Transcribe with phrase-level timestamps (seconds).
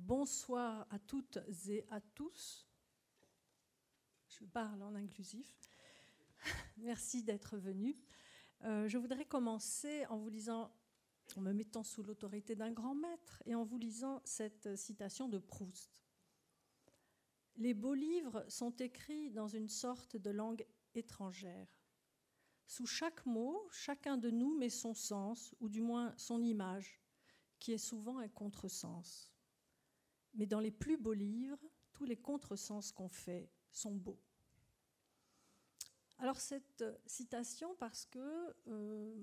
[0.00, 2.66] bonsoir à toutes et à tous.
[4.28, 5.58] Je parle en inclusif.
[6.78, 7.96] Merci d'être venus.
[8.64, 10.70] Euh, je voudrais commencer en vous lisant,
[11.36, 15.38] en me mettant sous l'autorité d'un grand maître et en vous lisant cette citation de
[15.38, 16.00] Proust.
[17.56, 20.64] Les beaux livres sont écrits dans une sorte de langue
[20.94, 21.68] étrangère.
[22.66, 27.00] Sous chaque mot, chacun de nous met son sens, ou du moins son image,
[27.58, 29.30] qui est souvent un contresens.
[30.34, 31.58] Mais dans les plus beaux livres,
[31.92, 34.20] tous les contresens qu'on fait sont beaux.
[36.18, 39.14] Alors cette citation, parce que euh,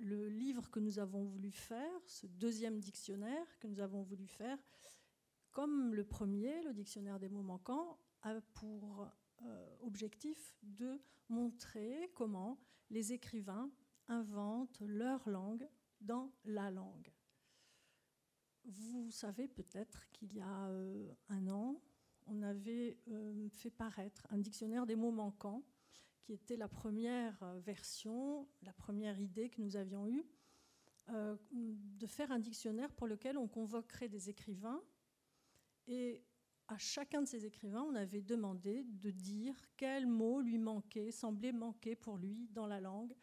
[0.00, 4.58] le livre que nous avons voulu faire, ce deuxième dictionnaire que nous avons voulu faire,
[5.50, 9.08] comme le premier, le dictionnaire des mots manquants, a pour
[9.42, 12.58] euh, objectif de montrer comment
[12.90, 13.70] les écrivains
[14.08, 15.68] inventent leur langue
[16.00, 17.13] dans la langue.
[18.64, 21.80] Vous savez peut-être qu'il y a euh, un an,
[22.26, 25.62] on avait euh, fait paraître un dictionnaire des mots manquants,
[26.22, 30.24] qui était la première euh, version, la première idée que nous avions eue,
[31.10, 34.82] de faire un dictionnaire pour lequel on convoquerait des écrivains.
[35.86, 36.24] Et
[36.68, 41.52] à chacun de ces écrivains, on avait demandé de dire quel mot lui manquait, semblait
[41.52, 43.14] manquer pour lui dans la langue,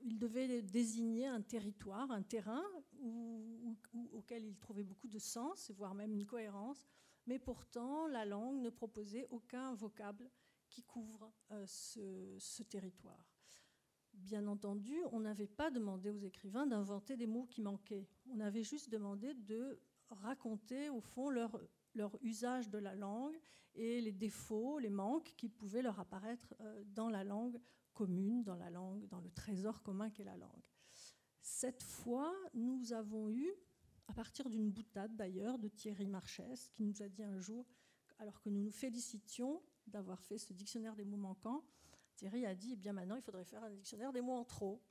[0.00, 2.62] il devait désigner un territoire, un terrain
[4.12, 6.86] auquel il trouvait beaucoup de sens, voire même une cohérence,
[7.26, 10.30] mais pourtant la langue ne proposait aucun vocable
[10.68, 13.24] qui couvre euh, ce, territoire.
[14.12, 18.08] Bien entendu, on n'avait pas demandé aux écrivains d'inventer des mots qui manquaient.
[18.30, 19.80] On avait juste demandé de
[20.10, 21.58] raconter au fond leur,
[22.22, 23.38] usage de la langue
[23.74, 27.60] et les défauts, les manques qui pouvaient leur apparaître euh, dans la langue
[27.96, 30.68] commune dans la langue, dans le trésor commun qu'est la langue.
[31.40, 33.50] Cette fois, nous avons eu,
[34.06, 37.66] à partir d'une boutade d'ailleurs de Thierry Marchès, qui nous a dit un jour,
[38.18, 41.64] alors que nous nous félicitions d'avoir fait ce dictionnaire des mots manquants,
[42.16, 44.82] Thierry a dit, eh bien maintenant, il faudrait faire un dictionnaire des mots en trop.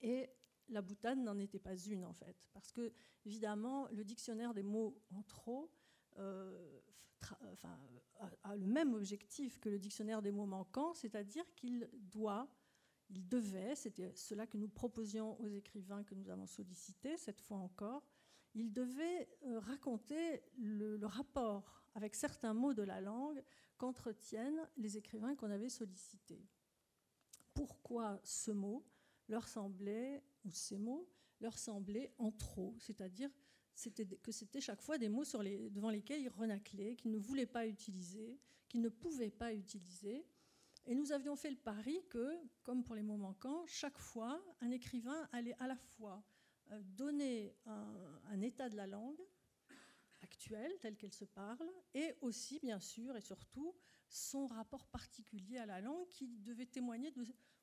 [0.00, 0.30] Et
[0.68, 2.92] la boutade n'en était pas une, en fait, parce que,
[3.24, 5.70] évidemment, le dictionnaire des mots en trop
[6.18, 7.78] enfin,
[8.44, 12.48] a, le même objectif que le dictionnaire des mots manquants, c'est-à-dire qu'il doit,
[13.10, 17.58] il devait, c'était cela que nous proposions aux écrivains que nous avons sollicités, cette fois
[17.58, 18.06] encore,
[18.54, 23.42] il devait euh, raconter le, le rapport avec certains mots de la langue
[23.76, 26.44] qu'entretiennent les écrivains qu'on avait sollicités.
[27.54, 28.84] Pourquoi ce mot
[29.28, 31.08] leur semblait, ou ces mots,
[31.40, 33.30] leur semblaient en trop, c'est-à-dire
[34.22, 38.38] que c'était chaque fois des mots devant lesquels il renaclait, qu'il ne voulait pas utiliser,
[38.68, 40.26] qu'il ne pouvait pas utiliser.
[40.86, 44.70] Et nous avions fait le pari que, comme pour les mots manquants, chaque fois, un
[44.70, 46.24] écrivain allait à la fois
[46.72, 49.20] euh, donner un, état de la langue
[50.22, 53.74] actuelle, telle qu'elle se parle, et aussi, bien sûr, et surtout,
[54.08, 57.12] son rapport particulier à la langue qui devait témoigner,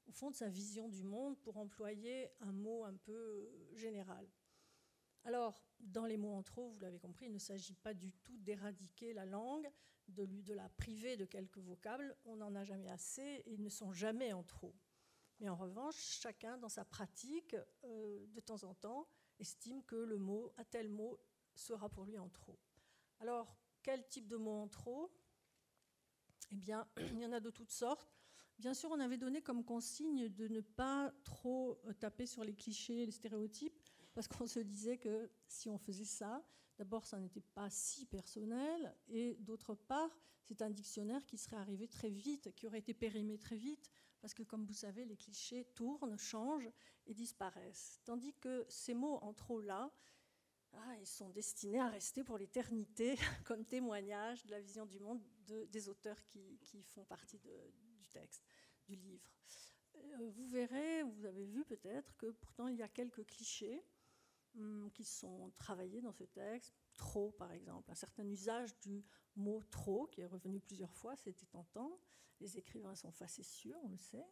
[0.08, 4.28] au fond, de sa vision du monde, pour employer un mot un peu euh, général.
[5.26, 8.38] Alors, dans les mots en trop, vous l'avez compris, il ne s'agit pas du tout
[8.38, 9.70] d'éradiquer la langue,
[10.08, 12.16] de, lui, de la priver de quelques vocables.
[12.26, 14.76] On n'en a jamais assez et ils ne sont jamais en trop.
[15.40, 19.08] Mais en revanche, chacun dans sa pratique, euh, de temps en temps,
[19.40, 21.20] estime que le mot, à tel mot,
[21.56, 22.60] sera pour lui en trop.
[23.20, 25.12] Alors, quel type de mot en trop?
[26.52, 28.16] Eh bien, il y en a de toutes sortes.
[28.60, 32.54] Bien sûr, on avait donné comme consigne de ne pas trop euh, taper sur les
[32.54, 33.85] clichés, les stéréotypes,
[34.16, 36.44] parce qu'on se disait que si on faisait ça,
[36.78, 41.88] d'abord, ça n'était pas si personnel, et d'autre part, c'est un dictionnaire qui serait arrivé
[41.88, 45.66] très vite, qui aurait été périmé très vite, parce que, comme vous savez, les clichés
[45.76, 46.72] tournent, changent
[47.06, 48.00] et disparaissent.
[48.06, 49.94] Tandis que ces mots en trop là,
[50.72, 53.16] ah, ils sont destinés à rester pour l'éternité
[53.46, 58.44] comme témoignage de la vision du monde des auteurs qui, font partie du texte,
[58.88, 59.30] du livre.
[59.96, 63.84] Euh, vous verrez, vous avez vu peut-être que pourtant il y a quelques clichés
[64.94, 66.74] qui sont travaillés dans ce texte.
[66.96, 69.04] Trop, par exemple, un certain usage du
[69.36, 72.00] mot trop, qui est revenu plusieurs fois, c'était tentant.
[72.40, 74.26] Les écrivains sont facétieux, on le sait.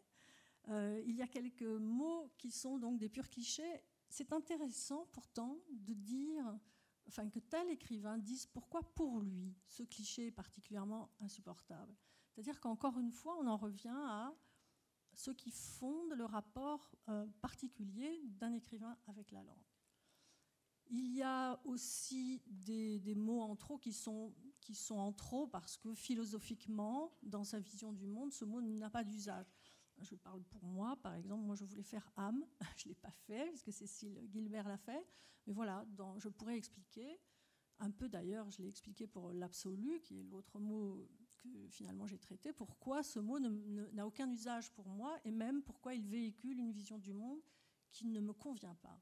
[0.70, 3.84] Euh, il y a quelques mots qui sont donc des purs clichés.
[4.10, 6.58] C'est intéressant pourtant de dire,
[7.08, 11.96] enfin que tel écrivain dise pourquoi pour lui ce cliché est particulièrement insupportable.
[12.32, 14.34] C'est-à-dire qu'encore une fois, on en revient à
[15.16, 19.73] ce qui fonde le rapport euh, particulier d'un écrivain avec la langue.
[20.96, 24.32] Il y a aussi des, mots en trop qui sont,
[24.62, 28.92] qui sont en trop parce que philosophiquement, dans sa vision du monde, ce mot n'a
[28.92, 29.52] pas d'usage.
[29.98, 32.46] Je parle pour moi, par exemple, moi je voulais faire âme,
[32.78, 35.04] je ne l'ai pas fait, puisque Cécile Gilbert l'a fait,
[35.48, 35.84] mais voilà,
[36.18, 37.20] je pourrais expliquer.
[37.80, 41.10] un peu d'ailleurs, je l'ai expliqué pour l'absolu, qui est l'autre mot
[41.40, 45.96] que finalement j'ai traité, pourquoi ce mot n'a aucun usage pour moi et même pourquoi
[45.96, 47.42] il véhicule une vision du monde
[47.92, 49.02] qui ne me convient pas.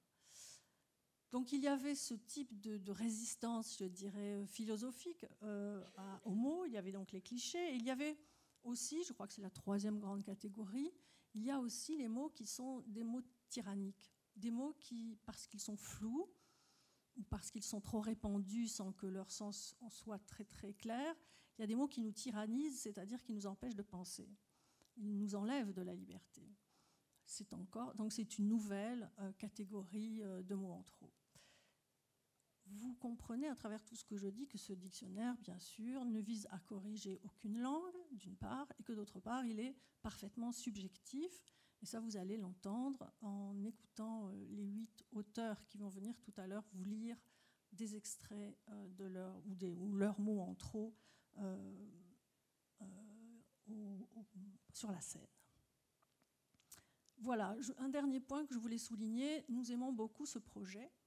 [1.32, 5.82] Donc il y avait ce type de, résistance, je dirais, philosophique euh,
[6.26, 8.18] au mot, il y avait donc les clichés, et il y avait
[8.64, 10.92] aussi, je crois que c'est la troisième grande catégorie,
[11.34, 15.48] il y a aussi les mots qui sont des mots tyranniques, des mots qui, parce
[15.48, 16.30] qu'ils sont flous,
[17.16, 21.16] ou parce qu'ils sont trop répandus sans que leur sens en soit très très clair,
[21.58, 24.30] il y a des mots qui nous tyrannisent, c'est-à-dire qui nous empêchent de penser.
[24.98, 26.42] Ils nous enlèvent de la liberté.
[27.96, 31.10] Donc c'est une nouvelle euh, catégorie euh, de mots en trop.
[32.74, 36.20] Vous comprenez à travers tout ce que je dis que ce dictionnaire, bien sûr, ne
[36.20, 41.44] vise à corriger aucune langue, d'une part, et que d'autre part, il est parfaitement subjectif.
[41.82, 46.34] Et ça, vous allez l'entendre en écoutant euh, les huit auteurs qui vont venir tout
[46.38, 47.18] à l'heure vous lire
[47.74, 48.58] des extraits
[48.98, 49.42] de leur,
[49.80, 50.94] ou, leurs mots en trop
[51.38, 51.74] euh,
[53.70, 54.00] euh,
[54.74, 55.28] sur la scène.
[57.18, 61.01] Voilà, un dernier point que je voulais souligner, nous aimons beaucoup ce projet, euh,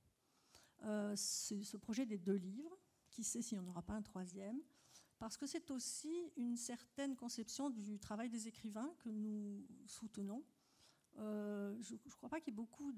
[1.16, 2.78] ce projet des deux livres,
[3.10, 4.60] qui sait s'il n'y en aura pas un troisième,
[5.18, 10.44] parce que c'est aussi une certaine conception du travail des écrivains que nous soutenons.
[11.16, 12.92] je ne crois pas qu'il y ait beaucoup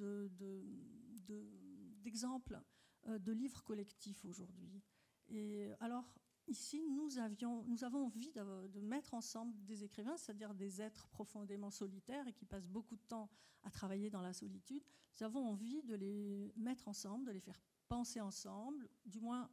[2.03, 2.61] d'exemples
[3.05, 4.83] de, de, de, livres collectifs aujourd'hui.
[5.29, 6.19] Et alors,
[6.49, 11.71] ici, nous, avions, nous avons envie de, mettre ensemble des écrivains, c'est-à-dire des êtres profondément
[11.71, 13.29] solitaires et qui passent beaucoup de temps
[13.63, 14.83] à travailler dans la solitude.
[15.19, 19.51] Nous avons envie de les mettre ensemble, de les faire penser ensemble, du moins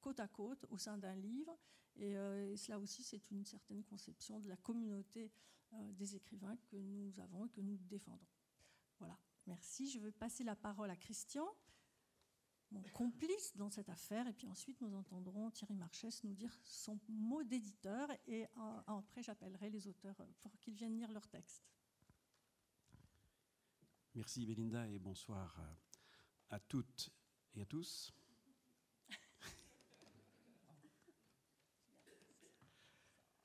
[0.00, 1.56] côte à côte, au sein d'un livre.
[1.96, 5.30] Et, euh, cela aussi, c'est une certaine conception de la communauté
[5.72, 8.26] euh, des écrivains que nous avons et que nous défendons.
[8.98, 9.88] Voilà, merci.
[9.90, 11.46] Je vais passer la parole à Christian
[12.70, 14.26] mon complice dans cette affaire.
[14.26, 18.08] Et puis ensuite, nous entendrons Thierry Marchès nous dire son mot d'éditeur.
[18.26, 21.64] Et euh, après, j'appellerai les auteurs pour qu'ils viennent lire leur texte.
[24.14, 25.60] Merci Belinda et bonsoir
[26.50, 27.10] à toutes
[27.54, 28.12] et à tous.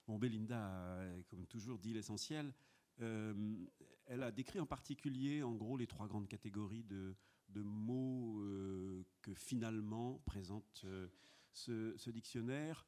[0.08, 2.54] Bon, Belinda a, comme toujours, dit l'essentiel.
[3.02, 3.66] Euh,
[4.06, 7.16] elle a décrit en particulier, en gros, les trois grandes catégories de,
[7.56, 11.08] de mots euh, que finalement présente euh,
[11.54, 12.86] ce, dictionnaire.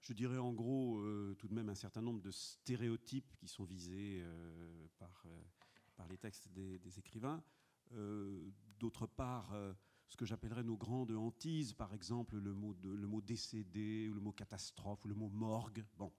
[0.00, 3.64] Je dirais en gros euh, tout de même un certain nombre de stéréotypes qui sont
[3.64, 4.22] visés
[4.98, 5.24] par,
[5.96, 7.42] par les textes des, écrivains.
[8.78, 9.52] D'autre part,
[10.06, 14.14] ce que j'appellerais nos grandes hantises, par exemple le mot, de, le mot décédé, ou
[14.14, 15.84] le mot catastrophe, ou le mot morgue.
[15.96, 16.12] Bon,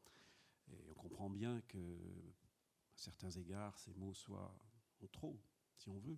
[0.90, 4.54] on comprend bien que, à certains égards, ces mots soient
[5.02, 5.40] en trop,
[5.78, 6.18] si on veut.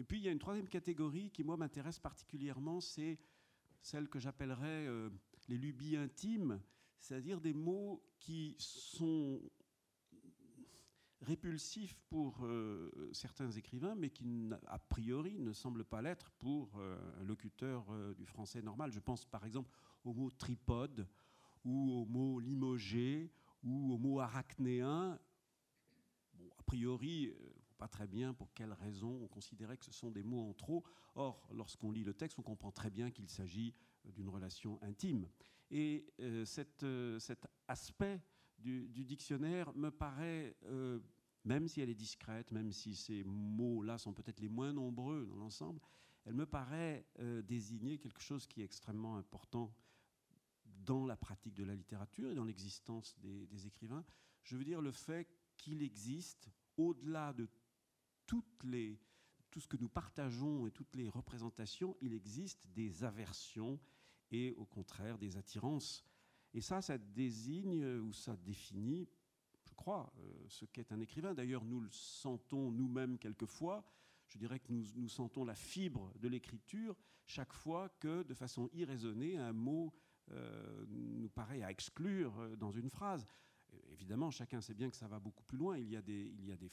[0.00, 3.18] Et puis il y a une troisième catégorie qui, moi, m'intéresse particulièrement, c'est
[3.82, 5.10] celle que j'appellerais euh,
[5.46, 6.58] les lubies intimes,
[6.98, 9.42] c'est-à-dire des mots qui sont
[11.20, 16.96] répulsifs pour euh, certains écrivains, mais qui, a priori, ne semblent pas l'être pour euh,
[17.20, 17.84] un locuteur
[18.16, 18.92] du français normal.
[18.92, 19.70] Je pense par exemple
[20.04, 21.06] au mot tripode,
[21.62, 23.30] ou au mot limogé,
[23.62, 25.20] ou au mot arachnéen.
[26.32, 27.34] Bon, a priori,
[27.80, 30.84] pas très bien pour quelles raisons on considérait que ce sont des mots en trop.
[31.14, 33.74] Or, lorsqu'on lit le texte, on comprend très bien qu'il s'agit
[34.04, 35.26] euh, d'une relation intime.
[35.70, 36.44] Et euh,
[36.82, 38.20] euh, cet aspect
[38.58, 40.54] du, dictionnaire me paraît,
[41.46, 45.36] même si elle est discrète, même si ces mots-là sont peut-être les moins nombreux dans
[45.36, 45.80] l'ensemble,
[46.26, 47.06] elle me paraît
[47.44, 49.74] désigner quelque chose qui est extrêmement important
[50.66, 54.04] dans la pratique de la littérature et dans l'existence des, des écrivains.
[54.42, 57.48] Je veux dire le fait qu'il existe, au-delà de
[59.50, 63.78] tout ce que nous partageons et toutes les représentations, il existe des aversions
[64.30, 66.04] et au contraire des attirances.
[66.54, 69.08] Et ça, ça désigne ou ça définit,
[69.64, 71.34] je crois, euh, ce qu'est un écrivain.
[71.34, 73.84] D'ailleurs, nous le sentons nous-mêmes quelquefois.
[74.26, 76.96] Je dirais que nous, nous sentons la fibre de l'écriture
[77.26, 79.92] chaque fois que, de façon irraisonnée, un mot
[80.32, 83.26] euh, nous paraît à exclure euh, dans une phrase.
[83.92, 85.78] Évidemment, chacun sait bien que ça va beaucoup plus loin.
[85.78, 86.68] Il y a des, il y a des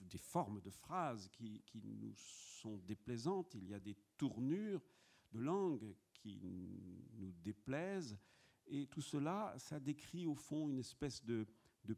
[0.00, 4.82] des formes de phrases qui, nous sont déplaisantes, il y a des tournures
[5.32, 6.40] de langue qui
[7.14, 8.18] nous déplaisent.
[8.66, 11.46] Et tout cela, ça décrit au fond une espèce de,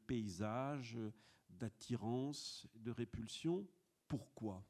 [0.06, 0.98] paysage,
[1.48, 3.66] d'attirance, de répulsion.
[4.08, 4.64] Pourquoi?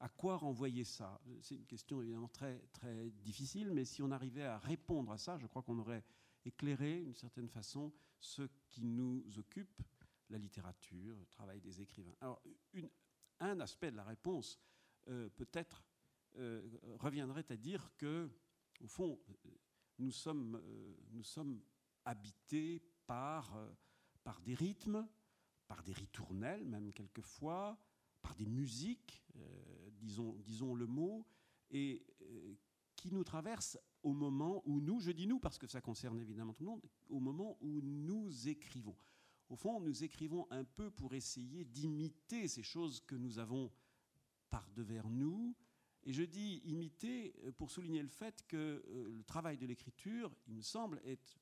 [0.00, 1.20] À quoi renvoyer ça?
[1.40, 5.38] C'est une question évidemment très, très difficile, mais si on arrivait à répondre à ça,
[5.38, 6.04] je crois qu'on aurait
[6.44, 9.82] éclairé d'une certaine façon ce qui nous occupe
[10.32, 12.14] la littérature, le travail des écrivains.
[12.20, 12.42] Alors,
[13.40, 14.58] un aspect de la réponse,
[15.08, 15.84] euh, peut-être,
[16.36, 16.66] euh,
[16.98, 18.30] reviendrait à dire que,
[18.80, 19.20] au fond,
[19.98, 20.60] nous sommes,
[21.10, 21.62] nous sommes
[22.04, 23.56] habités par,
[24.24, 25.06] par des rythmes,
[25.68, 27.78] par des ritournelles même quelquefois,
[28.20, 29.24] par des musiques,
[29.92, 31.26] disons, disons le mot,
[31.70, 32.04] et
[32.96, 36.52] qui nous traversent au moment où nous, je dis nous parce que ça concerne évidemment
[36.52, 38.96] tout le monde, au moment où nous écrivons.
[39.52, 43.70] Au fond, nous écrivons un peu pour essayer d'imiter ces choses que nous avons
[44.48, 45.54] par devers nous.
[46.04, 50.34] Et je dis imiter euh, pour souligner le fait que euh, le travail de l'écriture,
[50.46, 51.38] il me semble, est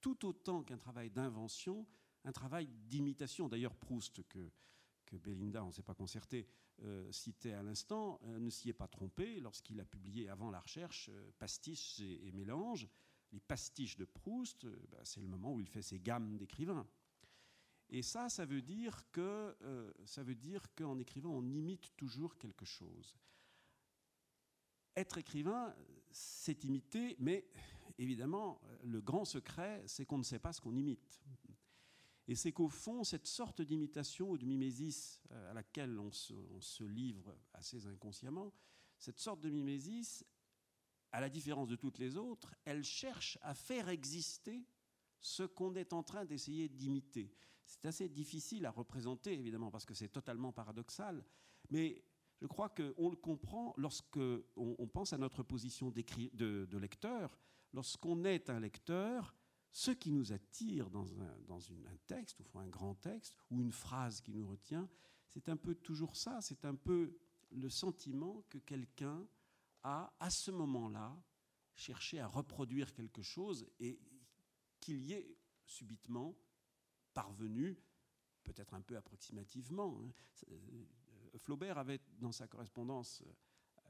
[0.00, 1.86] tout autant qu'un travail d'invention,
[2.24, 3.46] un travail d'imitation.
[3.46, 4.50] D'ailleurs, Proust, que,
[5.18, 6.48] Belinda, on ne s'est pas concerté,
[6.80, 11.10] euh, citait à l'instant, ne s'y est pas trompé lorsqu'il a publié avant la recherche
[11.12, 12.88] euh, Pastiches et, Mélanges.
[13.32, 16.88] Les pastiches de Proust, bah, c'est le moment où il fait ses gammes d'écrivains.
[17.90, 19.56] Et ça, ça veut dire que
[20.34, 23.16] dire qu'en écrivant, on imite toujours quelque chose.
[24.96, 25.74] Être écrivain,
[26.12, 27.48] c'est imiter, mais
[27.98, 31.20] évidemment, le grand secret, c'est qu'on ne sait pas ce qu'on imite.
[32.30, 36.84] Et c'est qu'au fond, cette sorte d'imitation ou de mimésis euh, à laquelle on se,
[36.84, 38.52] livre assez inconsciemment,
[38.98, 40.24] cette sorte de mimésis,
[41.10, 44.64] à la différence de toutes les autres, elle cherche à faire exister
[45.20, 47.34] ce qu'on est en train d'essayer d'imiter.
[47.70, 51.24] C'est assez difficile à représenter, évidemment, parce que c'est totalement paradoxal,
[51.70, 52.02] mais
[52.40, 54.18] je crois qu'on le comprend lorsque
[54.56, 57.38] on, pense à notre position de, lecteur.
[57.72, 59.36] Lorsqu'on est un lecteur,
[59.70, 63.72] ce qui nous attire dans, un, dans un texte, ou un grand texte, ou une
[63.72, 64.88] phrase qui nous retient,
[65.28, 67.16] c'est un peu toujours ça, c'est un peu
[67.52, 69.24] le sentiment que quelqu'un
[69.84, 71.16] a, à ce moment-là,
[71.76, 74.00] cherché à reproduire quelque chose et
[74.80, 75.36] qu'il y ait
[75.66, 76.36] subitement
[77.14, 77.78] parvenu,
[78.42, 80.00] peut-être un peu approximativement.
[80.02, 80.12] Hein.
[80.50, 83.22] Euh, Flaubert avait, dans sa correspondance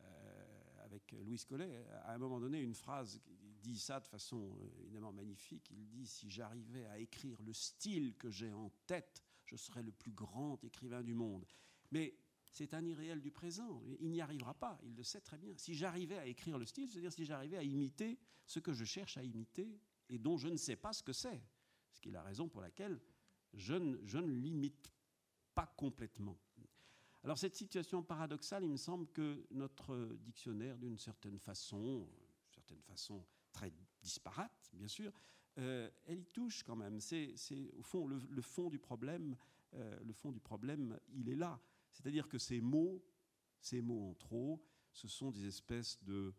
[0.00, 3.20] euh, avec Louis Collet, à un moment donné, une phrase
[3.62, 5.70] dit ça de façon euh, évidemment magnifique.
[5.70, 9.92] Il dit Si j'arrivais à écrire le style que j'ai en tête, je serais le
[9.92, 11.46] plus grand écrivain du monde.
[11.90, 12.16] Mais
[12.50, 13.82] c'est un irréel du présent.
[14.00, 15.56] Il n'y arrivera pas, il le sait très bien.
[15.56, 19.16] Si j'arrivais à écrire le style, c'est-à-dire si j'arrivais à imiter ce que je cherche
[19.16, 21.42] à imiter et dont je ne sais pas ce que c'est.
[21.92, 23.00] Ce qui est la raison pour laquelle
[23.54, 24.90] je ne, l'imite
[25.54, 26.38] pas complètement.
[27.23, 32.09] Alors cette situation paradoxale, il me semble que notre dictionnaire, d'une certaine façon,
[32.49, 35.12] certaine façon très disparate, bien sûr,
[35.59, 37.00] euh, elle y touche quand même.
[37.00, 37.35] C'est,
[37.76, 39.37] au fond le, fond du problème.
[39.75, 41.61] Euh, le fond du problème, il est là.
[41.92, 43.04] C'est-à-dire que ces mots,
[43.61, 46.35] ces mots en trop, ce sont des espèces de,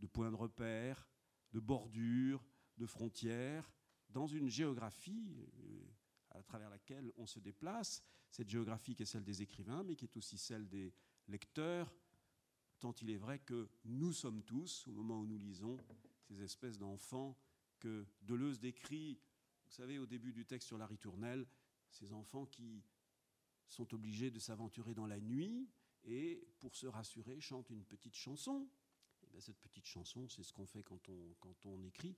[0.00, 1.08] de points de repère,
[1.52, 2.44] de bordures,
[2.78, 3.70] de frontières,
[4.12, 5.86] dans une géographie euh,
[6.30, 8.02] à travers laquelle on se déplace.
[8.30, 10.92] Cette géographie qui est celle des écrivains, mais qui est aussi celle des
[11.28, 11.92] lecteurs,
[12.78, 15.76] tant il est vrai que nous sommes tous, au moment où nous lisons,
[16.28, 17.36] ces espèces d'enfants
[17.78, 19.18] que Deleuze décrit,
[19.66, 21.46] vous savez, au début du texte sur la ritournelle,
[21.90, 22.84] ces enfants qui
[23.68, 25.68] sont obligés de s'aventurer dans la nuit
[26.04, 28.68] et, pour se rassurer, chantent une petite chanson.
[29.34, 32.16] Et cette petite chanson, c'est ce qu'on fait quand on, quand on écrit.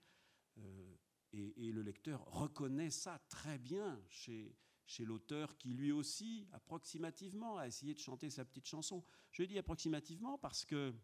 [0.59, 0.97] Euh,
[1.33, 4.55] et, le lecteur reconnaît ça très bien chez,
[4.87, 9.05] chez l'auteur qui, lui aussi, approximativement, a essayé de chanter sa petite chanson.
[9.31, 10.95] Je dis approximativement parce que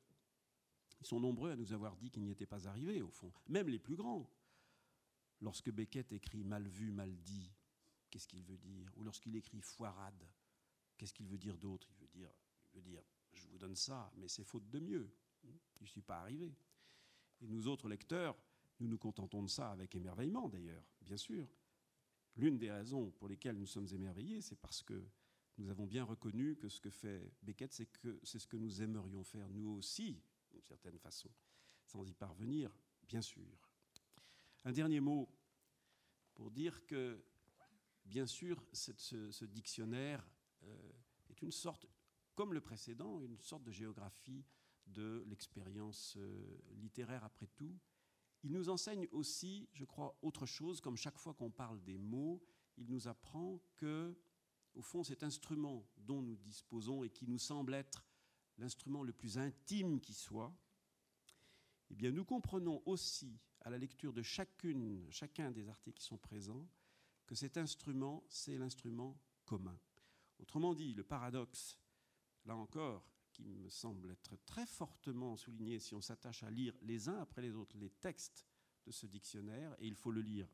[1.00, 3.68] ils sont nombreux à nous avoir dit qu'ils n'y étaient pas arrivés, au fond, même
[3.68, 4.28] les plus grands.
[5.40, 7.52] Lorsque Beckett écrit mal vu, mal dit,
[8.10, 8.90] qu'est-ce qu'il veut dire?
[8.96, 10.28] Ou lorsqu'il écrit foirade,
[10.96, 11.88] qu'est-ce qu'il veut dire d'autre?
[11.92, 12.30] Il, veut dire,
[12.72, 15.08] il veut dire, je vous donne ça, mais c'est faute de mieux.
[15.44, 16.52] Je ne suis pas arrivé.
[17.40, 18.36] Et nous autres lecteurs,
[18.80, 21.48] nous nous contentons de ça avec émerveillement d'ailleurs, bien sûr.
[22.36, 25.04] L'une des raisons pour lesquelles nous sommes émerveillés, c'est parce que
[25.58, 28.80] nous avons bien reconnu que ce que fait Beckett, c'est que c'est ce que nous
[28.80, 31.28] aimerions faire nous aussi, d'une certaine façon,
[31.84, 32.72] sans y parvenir,
[33.08, 33.68] bien sûr.
[34.64, 35.28] Un dernier mot
[36.34, 37.20] pour dire que,
[38.04, 40.24] bien sûr, ce, dictionnaire
[40.62, 40.92] euh,
[41.30, 41.86] est une sorte,
[42.36, 44.44] comme le précédent, une sorte de géographie
[44.86, 47.76] de l'expérience euh, littéraire après tout.
[48.44, 52.42] Il nous enseigne aussi, je crois, autre chose, comme chaque fois qu'on parle des mots,
[52.76, 54.16] il nous apprend que,
[54.74, 58.04] au fond, cet instrument dont nous disposons et qui nous semble être
[58.58, 60.54] l'instrument le plus intime qui soit,
[61.90, 66.68] eh nous comprenons aussi, à la lecture de chacune, chacun des articles qui sont présents,
[67.26, 69.78] que cet instrument, c'est l'instrument commun.
[70.38, 71.78] Autrement dit, le paradoxe,
[72.44, 73.04] là encore,
[73.38, 77.42] qui me semble être très fortement souligné si on s'attache à lire les uns après
[77.42, 78.44] les autres les textes
[78.84, 80.48] de ce dictionnaire, et il faut le lire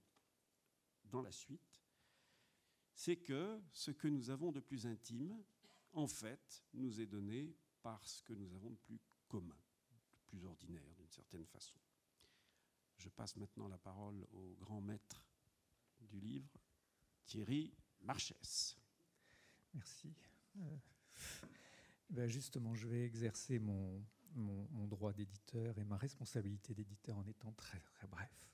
[1.05, 1.83] dans la suite,
[2.95, 5.43] c'est que ce que nous avons de plus intime,
[5.93, 9.57] en fait, nous est donné parce que nous avons de plus commun,
[10.13, 11.79] de plus ordinaire d'une certaine façon.
[12.99, 15.25] je passe maintenant la parole au grand maître
[16.01, 16.59] du livre,
[17.25, 18.77] Thierry Marchès.
[19.73, 20.13] Merci.
[20.57, 20.77] Euh,
[22.15, 24.01] ben justement, je vais exercer mon,
[24.87, 28.49] droit d'éditeur et ma responsabilité d'éditeur en étant très, très bref.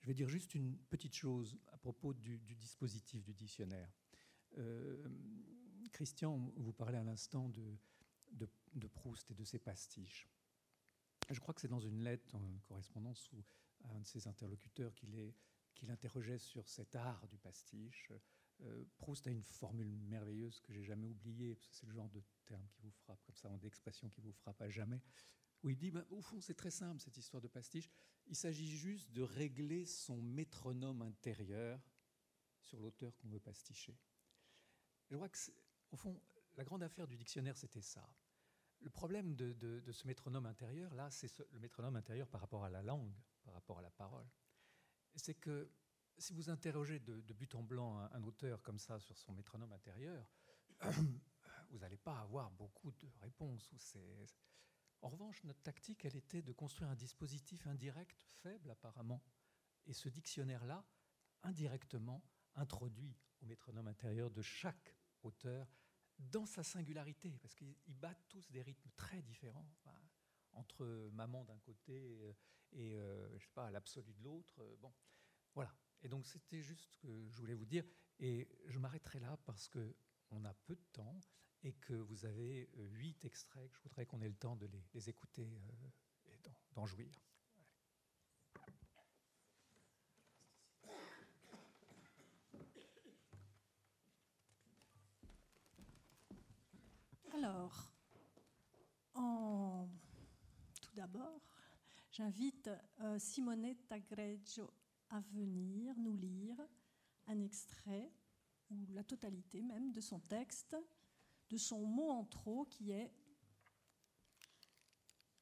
[0.00, 3.90] Je vais dire juste une petite chose à propos du, dispositif du dictionnaire.
[4.58, 5.08] Euh,
[5.90, 7.76] Christian, vous parlez à l'instant de,
[8.92, 10.28] Proust et de ses pastiches.
[11.30, 13.30] Je crois que c'est dans une lettre en correspondance
[13.84, 18.12] à un de ses interlocuteurs qu'il interrogeait sur cet art du pastiche.
[18.62, 22.08] Euh, Proust a une formule merveilleuse que j'ai jamais oubliée, parce que c'est le genre
[22.08, 25.02] de terme qui vous frappe, comme ça, d'expression qui vous frappe à jamais,
[25.62, 27.90] où il dit, bah, au fond, c'est très simple, cette histoire de pastiche.
[28.26, 31.80] Il s'agit juste de régler son métronome intérieur
[32.60, 33.96] sur l'auteur qu'on veut pasticher.
[35.10, 35.38] Je crois que,
[35.92, 36.20] au fond,
[36.56, 38.08] la grande affaire du dictionnaire, c'était ça.
[38.80, 42.82] Le problème de, ce métronome intérieur, là, c'est le métronome intérieur par rapport à la
[42.82, 44.26] langue, par rapport à la parole.
[45.14, 45.70] C'est que
[46.18, 50.30] si vous interrogez de, but en blanc un, auteur comme ça sur son métronome intérieur,
[51.70, 53.96] vous n'allez pas avoir beaucoup de réponses.
[55.02, 59.22] En revanche, notre tactique, elle était de construire un dispositif indirect, faible apparemment.
[59.86, 60.84] Et ce dictionnaire-là,
[61.42, 65.68] indirectement, introduit au métronome intérieur de chaque auteur
[66.18, 69.68] dans sa singularité, parce qu'ils battent tous des rythmes très différents,
[70.52, 72.34] entre maman d'un côté
[72.72, 74.76] et, euh, sais pas, l'absolu de l'autre.
[74.80, 74.92] Bon,
[75.54, 75.74] voilà.
[76.02, 77.84] Et donc c'était juste ce que je voulais vous dire.
[78.18, 79.94] Et je m'arrêterai là parce que
[80.30, 81.20] on a peu de temps
[81.62, 84.68] et que vous avez euh, huit extraits que je voudrais qu'on ait le temps de
[84.94, 86.38] les, écouter euh, et
[86.74, 87.20] d'en jouir.
[97.34, 97.92] Alors,
[99.14, 99.88] en...
[100.80, 101.42] tout d'abord,
[102.10, 104.72] j'invite euh, Simone Tagreggio
[105.10, 106.60] à venir nous lire
[107.26, 108.12] un extrait
[108.70, 110.76] ou la totalité même de son texte,
[111.50, 113.12] de son mot en trop qui est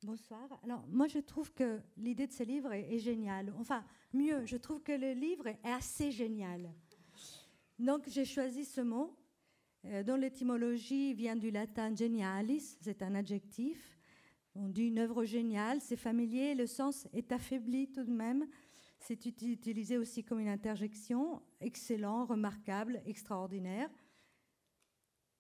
[0.05, 0.61] Bonsoir.
[0.63, 3.55] Alors, moi, je trouve que l'idée de ce livre est, géniale.
[3.59, 6.71] Enfin, mieux, je trouve que le livre est assez génial.
[7.79, 9.17] Donc, j'ai choisi ce mot,
[9.87, 13.99] euh, dont l'étymologie vient du latin genialis, c'est un adjectif.
[14.55, 18.47] On dit une œuvre géniale, c'est familier, le sens est affaibli tout de même.
[19.07, 23.91] C'est utilisé aussi comme une interjection, excellent, remarquable, extraordinaire.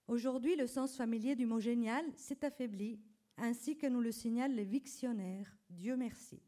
[0.07, 3.00] Aujourd'hui, le sens familier du mot génial s'est affaibli,
[3.38, 5.57] ainsi que nous le signalent les victionnaires.
[5.70, 6.42] Dieu merci.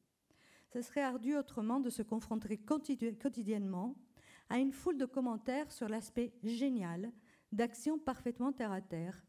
[0.69, 3.97] Ce serait ardu autrement de se confronter quotidiennement
[4.51, 7.11] à une foule de commentaires sur l'aspect génial
[7.51, 9.25] d'actions parfaitement terre à terre.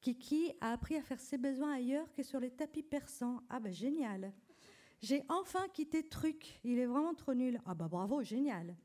[0.00, 3.42] Kiki a appris à faire ses besoins ailleurs que sur les tapis persans.
[3.50, 4.32] Ah ben génial
[5.02, 7.60] j'ai enfin quitté Truc, il est vraiment trop nul.
[7.66, 8.76] Ah bah bravo, génial.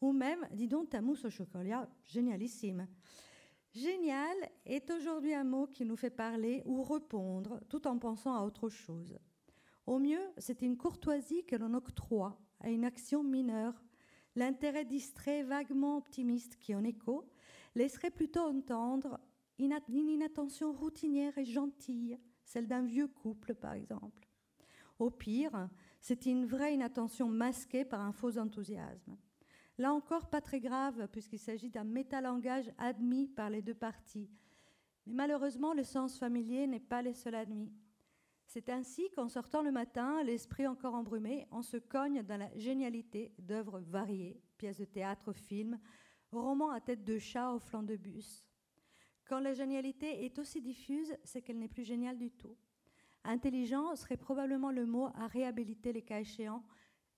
[0.00, 2.86] Ou même, dis donc, ta mousse au chocolat, génialissime.
[3.72, 8.44] Génial est aujourd'hui un mot qui nous fait parler ou répondre tout en pensant à
[8.44, 9.18] autre chose.
[9.86, 13.82] Au mieux, c'est une courtoisie que l'on octroie à une action mineure.
[14.36, 17.28] L'intérêt distrait, vaguement optimiste qui en écho,
[17.74, 19.18] laisserait plutôt entendre
[19.58, 24.23] une inattention routinière et gentille, celle d'un vieux couple par exemple.
[24.98, 25.68] Au pire,
[26.00, 29.16] c'est une vraie inattention masquée par un faux enthousiasme.
[29.78, 34.30] Là encore, pas très grave, puisqu'il s'agit d'un métalangage admis par les deux parties.
[35.06, 37.72] Mais malheureusement, le sens familier n'est pas le seul admis.
[38.46, 43.34] C'est ainsi qu'en sortant le matin, l'esprit encore embrumé, on se cogne dans la génialité
[43.38, 45.78] d'œuvres variées, pièces de théâtre, films,
[46.30, 48.44] romans à tête de chat au flanc de bus.
[49.26, 52.56] Quand la génialité est aussi diffuse, c'est qu'elle n'est plus géniale du tout.
[53.24, 56.62] Intelligent serait probablement le mot à réhabiliter les cas échéants,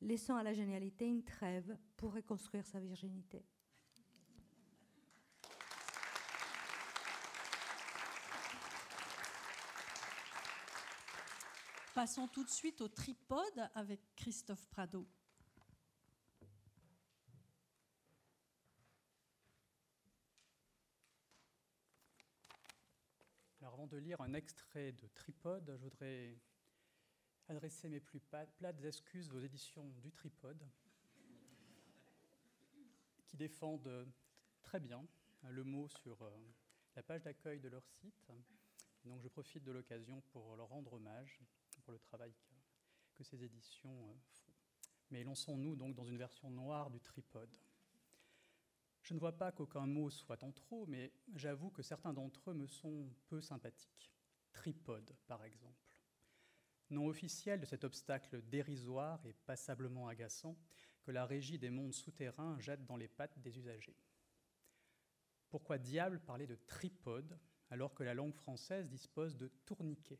[0.00, 3.44] laissant à la génialité une trêve pour reconstruire sa virginité.
[11.92, 15.06] Passons tout de suite au tripode avec Christophe Prado.
[23.86, 26.36] De lire un extrait de Tripode, je voudrais
[27.48, 30.66] adresser mes plus plates excuses aux éditions du Tripode,
[33.26, 34.08] qui défendent
[34.62, 35.06] très bien
[35.50, 36.30] le mot sur euh,
[36.96, 38.32] la page d'accueil de leur site.
[39.04, 41.40] Donc je profite de l'occasion pour leur rendre hommage
[41.84, 42.32] pour le travail
[43.14, 44.52] que, ces éditions euh, font.
[45.10, 47.56] Mais lançons-nous donc dans une version noire du Tripode.
[49.06, 52.54] Je ne vois pas qu'aucun mot soit en trop, mais j'avoue que certains d'entre eux
[52.54, 54.12] me sont peu sympathiques.
[54.52, 55.94] Tripode, par exemple.
[56.90, 60.58] nom officiel de cet obstacle dérisoire et passablement agaçant
[61.04, 63.96] que la régie des mondes souterrains jette dans les pattes des usagers.
[65.50, 67.38] Pourquoi diable parler de tripode
[67.70, 70.18] alors que la langue française dispose de tourniquet,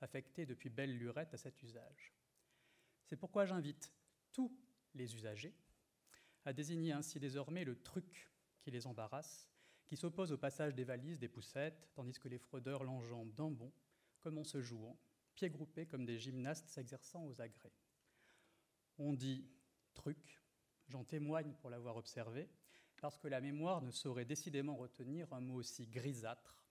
[0.00, 2.14] affecté depuis belle lurette à cet usage?
[3.04, 3.92] C'est pourquoi j'invite
[4.30, 4.56] tous
[4.94, 5.56] les usagers
[6.44, 9.48] à désigner ainsi désormais le truc qui les embarrasse,
[9.86, 13.72] qui s'oppose au passage des valises, des poussettes, tandis que les fraudeurs l'enjambent d'un bond,
[14.20, 14.98] comme en se jouant,
[15.34, 17.72] pieds groupés comme des gymnastes s'exerçant aux agrès.
[18.98, 19.48] On dit
[19.94, 20.42] truc,
[20.88, 22.48] j'en témoigne pour l'avoir observé,
[23.00, 26.66] parce que la mémoire ne saurait décidément retenir un mot aussi grisâtre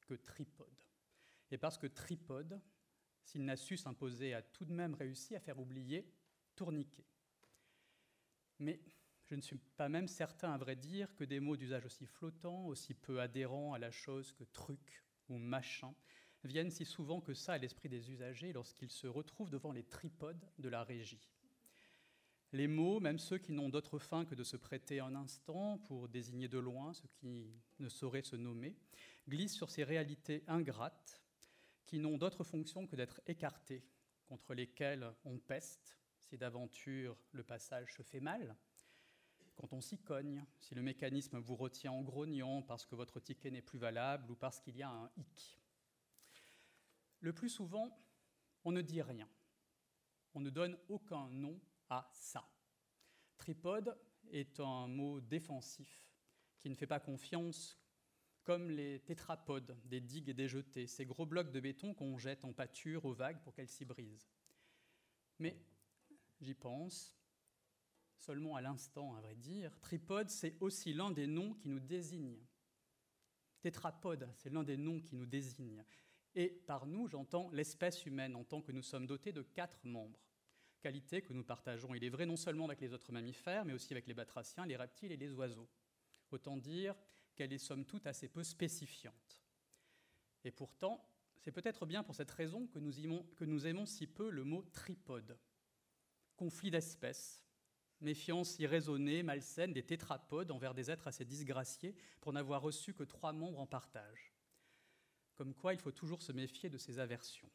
[0.00, 0.82] que tripode.
[1.50, 2.60] Et parce que tripode,
[3.22, 6.12] s'il n'a su s'imposer, a tout de même réussi à faire oublier
[6.56, 7.06] tourniquet.
[8.62, 8.78] Mais
[9.24, 12.66] je ne suis pas même certain, à vrai dire, que des mots d'usage aussi flottants,
[12.66, 15.92] aussi peu adhérents à la chose que truc ou machin,
[16.44, 20.46] viennent si souvent que ça à l'esprit des usagers lorsqu'ils se retrouvent devant les tripodes
[20.58, 21.28] de la régie.
[22.52, 26.08] Les mots, même ceux qui n'ont d'autre fin que de se prêter un instant pour
[26.08, 28.76] désigner de loin ce qui ne saurait se nommer,
[29.28, 31.20] glissent sur ces réalités ingrates
[31.84, 33.82] qui n'ont d'autre fonction que d'être écartées,
[34.28, 35.98] contre lesquelles on peste
[36.38, 38.56] d'aventure le passage se fait mal,
[39.56, 43.50] quand on s'y cogne, si le mécanisme vous retient en grognant parce que votre ticket
[43.50, 45.58] n'est plus valable ou parce qu'il y a un hic.
[47.20, 47.96] Le plus souvent,
[48.64, 49.28] on ne dit rien.
[50.34, 52.48] On ne donne aucun nom à ça.
[53.36, 53.96] Tripode
[54.30, 56.08] est un mot défensif
[56.58, 57.78] qui ne fait pas confiance
[58.44, 62.44] comme les tétrapodes des digues et des jetées, ces gros blocs de béton qu'on jette
[62.44, 64.32] en pâture aux vagues pour qu'elles s'y brisent.
[65.38, 65.56] Mais
[66.42, 67.16] j'y pense,
[68.18, 72.38] seulement à l'instant, à vrai dire, tripode, c'est aussi l'un des noms qui nous désigne.
[73.60, 75.84] Tétrapode, c'est l'un des noms qui nous désigne.
[76.34, 80.20] Et par nous, j'entends l'espèce humaine en tant que nous sommes dotés de quatre membres.
[80.80, 83.92] Qualité que nous partageons, il est vrai, non seulement avec les autres mammifères, mais aussi
[83.92, 85.68] avec les batraciens, les reptiles et les oiseaux.
[86.32, 86.96] Autant dire
[87.36, 89.40] qu'elle est somme toute assez peu spécifiante.
[90.44, 94.06] Et pourtant, c'est peut-être bien pour cette raison que nous, aimons, que nous aimons si
[94.06, 95.38] peu le mot tripode.
[96.36, 97.44] Conflit d'espèces,
[98.00, 103.32] méfiance irraisonnée, malsaine des tétrapodes envers des êtres assez disgraciés pour n'avoir reçu que trois
[103.32, 104.32] membres en partage.
[105.34, 107.50] Comme quoi il faut toujours se méfier de ces aversions.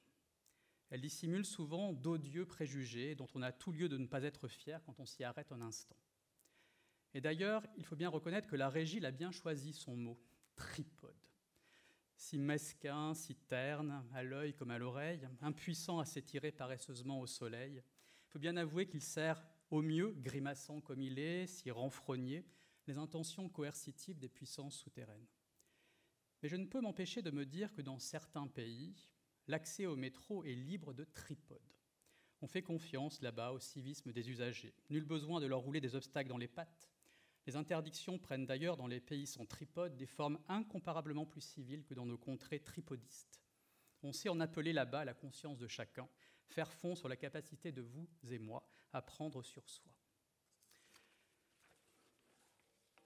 [0.89, 4.81] Elles dissimulent souvent d'odieux préjugés dont on a tout lieu de ne pas être fier
[4.85, 5.97] quand on s'y arrête un instant.
[7.13, 10.19] Et d'ailleurs, il faut bien reconnaître que la régie l'a bien choisi son mot,
[10.55, 11.15] tripode.
[12.15, 17.83] Si mesquin, si terne, à l'œil comme à l'oreille, impuissant à s'étirer paresseusement au soleil,
[18.27, 22.45] il faut bien avouer qu'il sert au mieux, grimaçant comme il est, si renfrogné,
[22.87, 25.27] les intentions coercitives des puissances souterraines.
[26.41, 28.95] Mais je ne peux m'empêcher de me dire que dans certains pays,
[29.47, 31.73] l'accès au métro est libre de tripodes.
[32.41, 34.75] On fait confiance là-bas au civisme des usagers.
[34.89, 36.91] Nul besoin de leur rouler des obstacles dans les pattes.
[37.47, 41.93] Les interdictions prennent d'ailleurs dans les pays sans tripodes des formes incomparablement plus civiles que
[41.93, 43.41] dans nos contrées tripodistes.
[44.03, 46.07] On sait en appeler là-bas la conscience de chacun,
[46.47, 49.91] faire fond sur la capacité de vous et moi à prendre sur soi.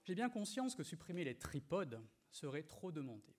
[0.04, 2.00] J'ai bien conscience que supprimer les tripodes
[2.30, 3.36] serait trop demandé.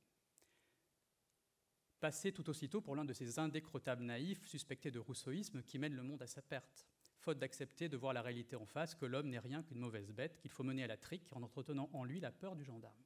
[1.99, 6.03] Passer tout aussitôt pour l'un de ces indécrottables naïfs suspectés de rousseauisme qui mènent le
[6.03, 6.85] monde à sa perte,
[7.17, 10.37] faute d'accepter de voir la réalité en face, que l'homme n'est rien qu'une mauvaise bête,
[10.37, 13.01] qu'il faut mener à la trique en entretenant en lui la peur du gendarme.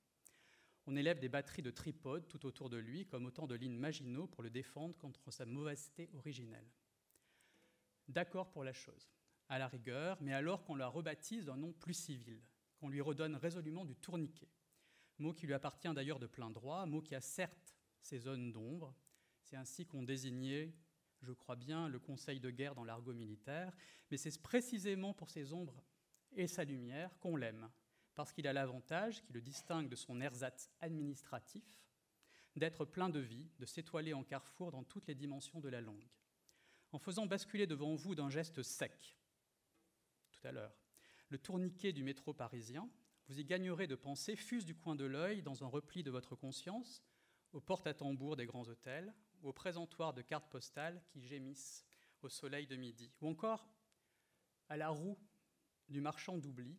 [0.88, 4.26] On élève des batteries de tripodes tout autour de lui comme autant de lignes maginaux
[4.26, 6.68] pour le défendre contre sa mauvaiseté originelle.
[8.08, 9.12] D'accord pour la chose,
[9.50, 12.42] à la rigueur, mais alors qu'on la rebaptise d'un nom plus civil,
[12.78, 14.50] qu'on lui redonne résolument du tourniquet,
[15.20, 18.96] mot qui lui appartient d'ailleurs de plein droit, mot qui a certes ses zones d'ombre,
[19.42, 20.74] c'est ainsi qu'on désignait,
[21.22, 23.74] je crois bien, le conseil de guerre dans l'argot militaire,
[24.12, 25.84] mais c'est précisément pour ses ombres
[26.32, 27.70] et sa lumière qu'on l'aime,
[28.14, 31.64] parce qu'il a l'avantage qui le distingue de son ersatz administratif
[32.56, 36.08] d'être plein de vie, de s'étoiler en carrefour dans toutes les dimensions de la langue.
[36.92, 39.18] En faisant basculer devant vous d'un geste sec,
[40.32, 40.76] tout à l'heure,
[41.30, 42.90] le tourniquet du métro parisien,
[43.28, 46.36] vous y gagnerez de penser, fuse du coin de l'œil, dans un repli de votre
[46.36, 47.04] conscience,
[47.52, 51.86] aux portes à tambour des grands hôtels, aux présentoirs de cartes postales qui gémissent
[52.22, 53.70] au soleil de midi, ou encore
[54.70, 55.18] à la roue
[55.90, 56.78] du marchand d'oubli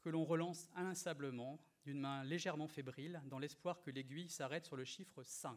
[0.00, 4.84] que l'on relance inlassablement d'une main légèrement fébrile dans l'espoir que l'aiguille s'arrête sur le
[4.84, 5.56] chiffre 5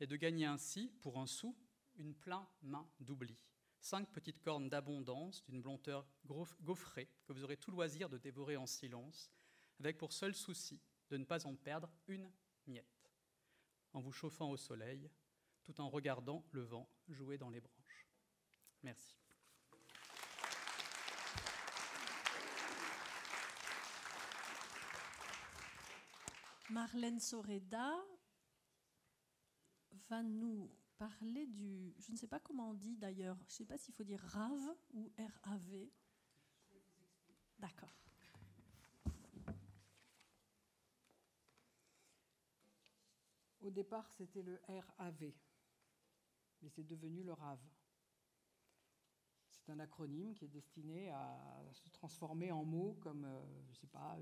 [0.00, 1.56] et de gagner ainsi, pour un sou,
[1.98, 3.38] une pleine main d'oubli
[3.80, 8.66] cinq petites cornes d'abondance d'une blonteur gaufrée que vous aurez tout loisir de dévorer en
[8.66, 9.30] silence,
[9.78, 10.80] avec pour seul souci
[11.10, 12.30] de ne pas en perdre une
[12.66, 13.10] miette,
[13.92, 15.10] en vous chauffant au soleil,
[15.62, 18.06] tout en regardant le vent jouer dans les branches.
[18.82, 19.16] Merci.
[26.70, 27.96] Marlène Soreda
[30.10, 31.94] va nous parler du.
[31.98, 33.36] Je ne sais pas comment on dit d'ailleurs.
[33.46, 35.10] Je ne sais pas s'il faut dire RAV ou
[35.44, 35.88] RAV.
[37.58, 37.94] D'accord.
[43.60, 44.60] Au départ, c'était le
[44.96, 45.32] RAV,
[46.62, 47.58] mais c'est devenu le RAV.
[49.50, 53.74] C'est un acronyme qui est destiné à se transformer en mots comme, euh, je ne
[53.74, 54.16] sais pas,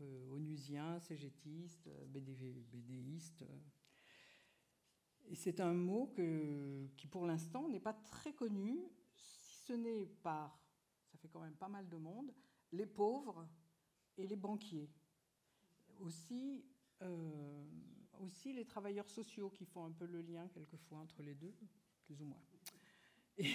[0.00, 3.44] euh, onusien, cégétiste, bédéiste.
[5.26, 6.12] Et c'est un mot
[6.96, 8.80] qui, pour l'instant, n'est pas très connu,
[9.14, 10.58] si ce n'est par,
[11.10, 12.32] ça fait quand même pas mal de monde,
[12.72, 13.46] les pauvres
[14.16, 14.90] et les banquiers.
[16.00, 16.64] Aussi,
[17.02, 17.64] euh,
[18.20, 21.54] aussi les travailleurs sociaux qui font un peu le lien quelquefois entre les deux,
[22.04, 22.42] plus ou moins.
[23.38, 23.54] Et,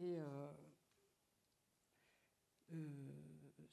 [0.00, 0.52] euh,
[2.72, 3.08] euh,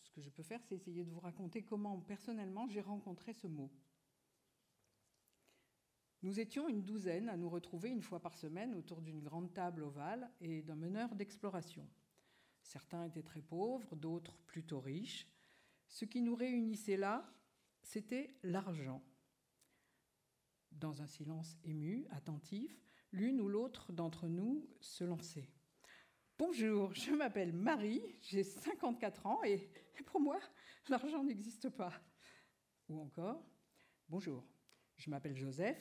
[0.02, 3.48] ce que je peux faire, c'est essayer de vous raconter comment personnellement j'ai rencontré ce
[3.48, 3.70] mot.
[6.26, 9.84] Nous étions une douzaine à nous retrouver une fois par semaine autour d'une grande table
[9.84, 11.88] ovale et d'un meneur d'exploration.
[12.64, 15.28] Certains étaient très pauvres, d'autres plutôt riches.
[15.88, 17.32] Ce qui nous réunissait là,
[17.84, 19.04] c'était l'argent.
[20.72, 22.76] Dans un silence ému, attentif,
[23.12, 25.52] l'une ou l'autre d'entre nous se lançait.
[26.40, 29.70] Bonjour, je m'appelle Marie, j'ai 54 ans et
[30.08, 30.40] pour moi,
[30.90, 31.94] l'argent n'existe pas.
[32.90, 33.46] Ou encore,
[34.10, 34.44] bonjour,
[34.98, 35.78] je m'appelle Joseph,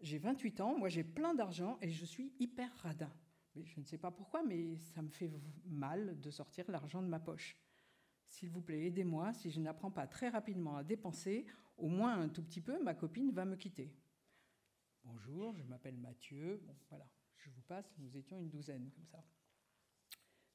[0.00, 3.12] j'ai 28 ans, moi j'ai plein d'argent et je suis hyper radin.
[3.54, 5.30] Mais je ne sais pas pourquoi, mais ça me fait
[5.64, 7.56] mal de sortir l'argent de ma poche.
[8.24, 12.28] S'il vous plaît, aidez-moi, si je n'apprends pas très rapidement à dépenser, au moins un
[12.28, 13.92] tout petit peu, ma copine va me quitter.
[15.04, 16.60] Bonjour, je m'appelle Mathieu.
[16.66, 19.24] Bon, voilà, je vous passe, nous étions une douzaine comme ça.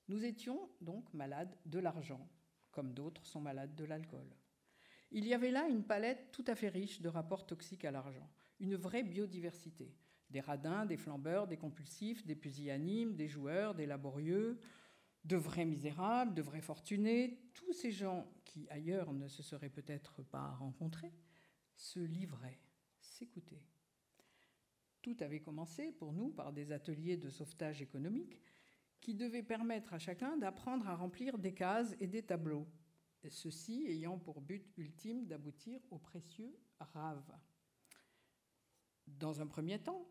[0.08, 2.29] Nous étions donc malades de l'argent,
[2.71, 4.29] comme d'autres sont malades de l'alcool.
[5.12, 8.29] Il y avait là une palette tout à fait riche de rapports toxiques à l'argent,
[8.63, 9.93] une vraie biodiversité.
[10.30, 14.58] Des radins, des flambeurs, des compulsifs, des pusillanimes, des joueurs, des laborieux,
[15.26, 20.23] de vrais misérables, de vrais fortunés, tous ces gens qui ailleurs ne se seraient peut-être
[20.23, 21.13] pas rencontrés,
[21.76, 22.60] se livraient,
[22.99, 23.67] s'écoutaient.
[25.02, 28.41] Tout avait commencé pour nous par des ateliers de sauvetage économique
[29.02, 32.67] qui devaient permettre à chacun d'apprendre à remplir des cases et des tableaux,
[33.28, 37.30] ceci ayant pour but ultime d'aboutir au précieux rave.
[39.07, 40.07] Dans un premier temps,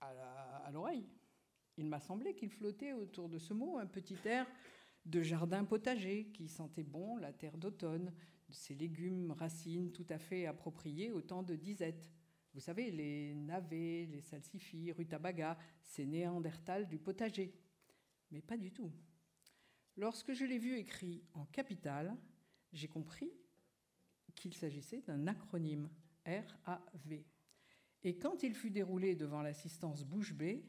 [0.00, 1.08] à l'oreille,
[1.76, 4.46] il m'a semblé qu'il flottait autour de ce mot un petit air
[5.06, 8.12] de jardin potager qui sentait bon la terre d'automne,
[8.48, 12.10] de ces légumes racines tout à fait appropriés au temps de disette
[12.52, 17.54] vous savez, les navets, les salsifis, rutabaga, ces néandertals du potager.
[18.30, 18.92] Mais pas du tout.
[19.96, 22.16] Lorsque je l'ai vu écrit en capitale,
[22.72, 23.32] j'ai compris
[24.34, 25.88] qu'il s'agissait d'un acronyme
[26.26, 27.22] RAV.
[28.02, 30.64] Et quand il fut déroulé devant l'assistance bouche bée,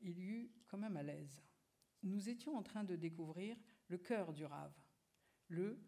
[0.00, 1.42] il y eut comme un malaise.
[2.02, 3.56] Nous étions en train de découvrir
[3.88, 4.74] le cœur du rave,
[5.48, 5.78] le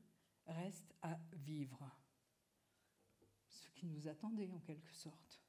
[0.46, 1.90] reste à vivre.
[3.74, 5.42] Qui nous attendait en quelque sorte.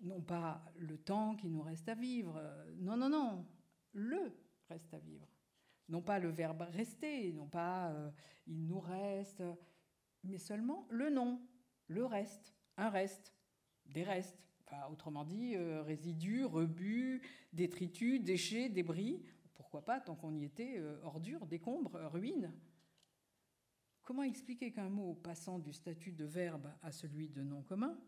[0.00, 2.42] Non pas le temps qui nous reste à vivre,
[2.78, 3.46] non, non, non,
[3.92, 4.36] le
[4.68, 5.28] reste à vivre.
[5.88, 8.10] Non pas le verbe rester, non pas euh,
[8.46, 9.42] il nous reste,
[10.24, 11.40] mais seulement le nom,
[11.86, 13.34] le reste, un reste,
[13.86, 14.38] des restes.
[14.66, 19.22] Enfin, autrement dit, euh, résidus, rebuts, détritus, déchets, débris.
[19.54, 22.52] Pourquoi pas, tant qu'on y était, euh, ordures, décombres, ruines.
[24.02, 27.98] Comment expliquer qu'un mot passant du statut de verbe à celui de nom commun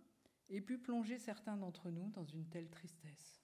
[0.48, 3.42] ait pu plonger certains d'entre nous dans une telle tristesse?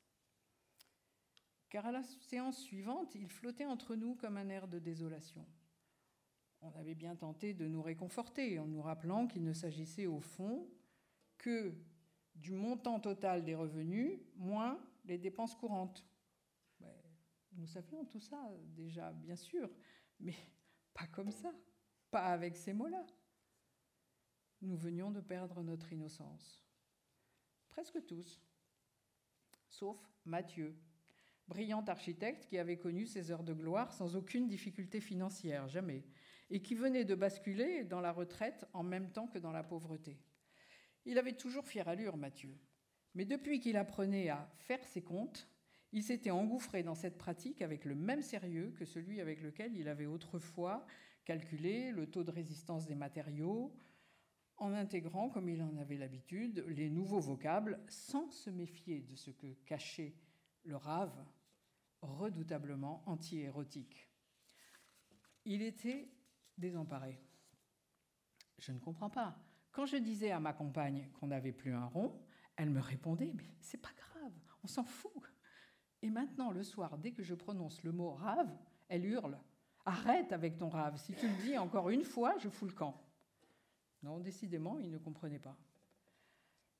[1.70, 5.46] Car à la séance suivante, il flottait entre nous comme un air de désolation.
[6.60, 10.68] On avait bien tenté de nous réconforter en nous rappelant qu'il ne s'agissait au fond
[11.38, 11.74] que
[12.42, 16.04] du montant total des revenus moins les dépenses courantes.
[17.52, 19.70] nous savions tout ça déjà, bien sûr,
[20.20, 20.34] mais
[20.92, 21.52] pas comme ça
[22.12, 23.04] pas avec ces mots-là.
[24.60, 26.62] Nous venions de perdre notre innocence.
[27.70, 28.40] Presque tous,
[29.68, 30.78] sauf Mathieu,
[31.48, 36.04] brillant architecte qui avait connu ses heures de gloire sans aucune difficulté financière, jamais,
[36.50, 40.20] et qui venait de basculer dans la retraite en même temps que dans la pauvreté.
[41.04, 42.56] Il avait toujours fière allure, Mathieu,
[43.14, 45.48] mais depuis qu'il apprenait à faire ses comptes,
[45.92, 49.88] il s'était engouffré dans cette pratique avec le même sérieux que celui avec lequel il
[49.88, 50.86] avait autrefois
[51.24, 53.76] calculer le taux de résistance des matériaux,
[54.56, 59.30] en intégrant, comme il en avait l'habitude, les nouveaux vocables sans se méfier de ce
[59.30, 60.14] que cachait
[60.64, 61.24] le rave,
[62.00, 64.08] redoutablement anti-érotique.
[65.44, 66.08] Il était
[66.56, 67.18] désemparé.
[68.58, 69.36] Je ne comprends pas.
[69.72, 72.12] Quand je disais à ma compagne qu'on n'avait plus un rond,
[72.56, 74.32] elle me répondait Mais c'est pas grave,
[74.62, 75.10] on s'en fout.
[76.02, 78.54] Et maintenant, le soir, dès que je prononce le mot rave,
[78.88, 79.38] elle hurle
[79.84, 83.02] Arrête avec ton rave, si tu le dis encore une fois, je fous le camp.
[84.04, 85.56] Non, décidément, il ne comprenait pas.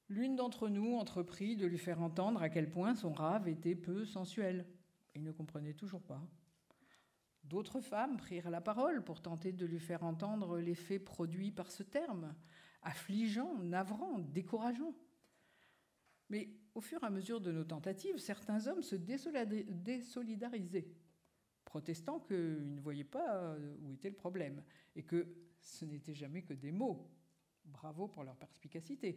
[0.09, 4.05] L'une d'entre nous entreprit de lui faire entendre à quel point son rave était peu
[4.05, 4.67] sensuel.
[5.15, 6.23] Il ne comprenait toujours pas.
[7.45, 11.83] D'autres femmes prirent la parole pour tenter de lui faire entendre l'effet produit par ce
[11.83, 12.35] terme,
[12.83, 14.95] affligeant, navrant, décourageant.
[16.29, 20.89] Mais au fur et à mesure de nos tentatives, certains hommes se désolidarisaient,
[21.65, 24.63] protestant qu'ils ne voyaient pas où était le problème
[24.97, 25.27] et que
[25.61, 27.11] ce n'était jamais que des mots.
[27.65, 29.17] Bravo pour leur perspicacité.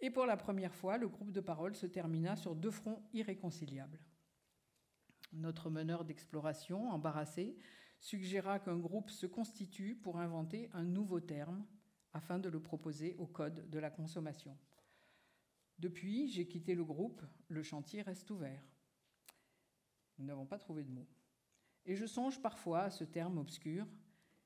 [0.00, 4.00] Et pour la première fois, le groupe de parole se termina sur deux fronts irréconciliables.
[5.32, 7.56] Notre meneur d'exploration, embarrassé,
[8.00, 11.66] suggéra qu'un groupe se constitue pour inventer un nouveau terme
[12.12, 14.56] afin de le proposer au Code de la consommation.
[15.78, 18.64] Depuis, j'ai quitté le groupe, le chantier reste ouvert.
[20.18, 21.08] Nous n'avons pas trouvé de mots.
[21.84, 23.86] Et je songe parfois à ce terme obscur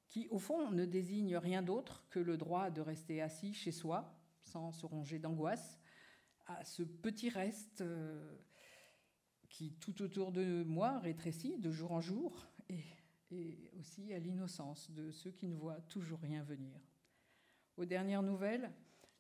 [0.09, 4.15] qui, au fond, ne désigne rien d'autre que le droit de rester assis chez soi,
[4.43, 5.81] sans se ronger d'angoisse,
[6.47, 8.37] à ce petit reste euh,
[9.49, 12.85] qui, tout autour de moi, rétrécit de jour en jour, et,
[13.31, 16.79] et aussi à l'innocence de ceux qui ne voient toujours rien venir.
[17.77, 18.71] Aux dernières nouvelles,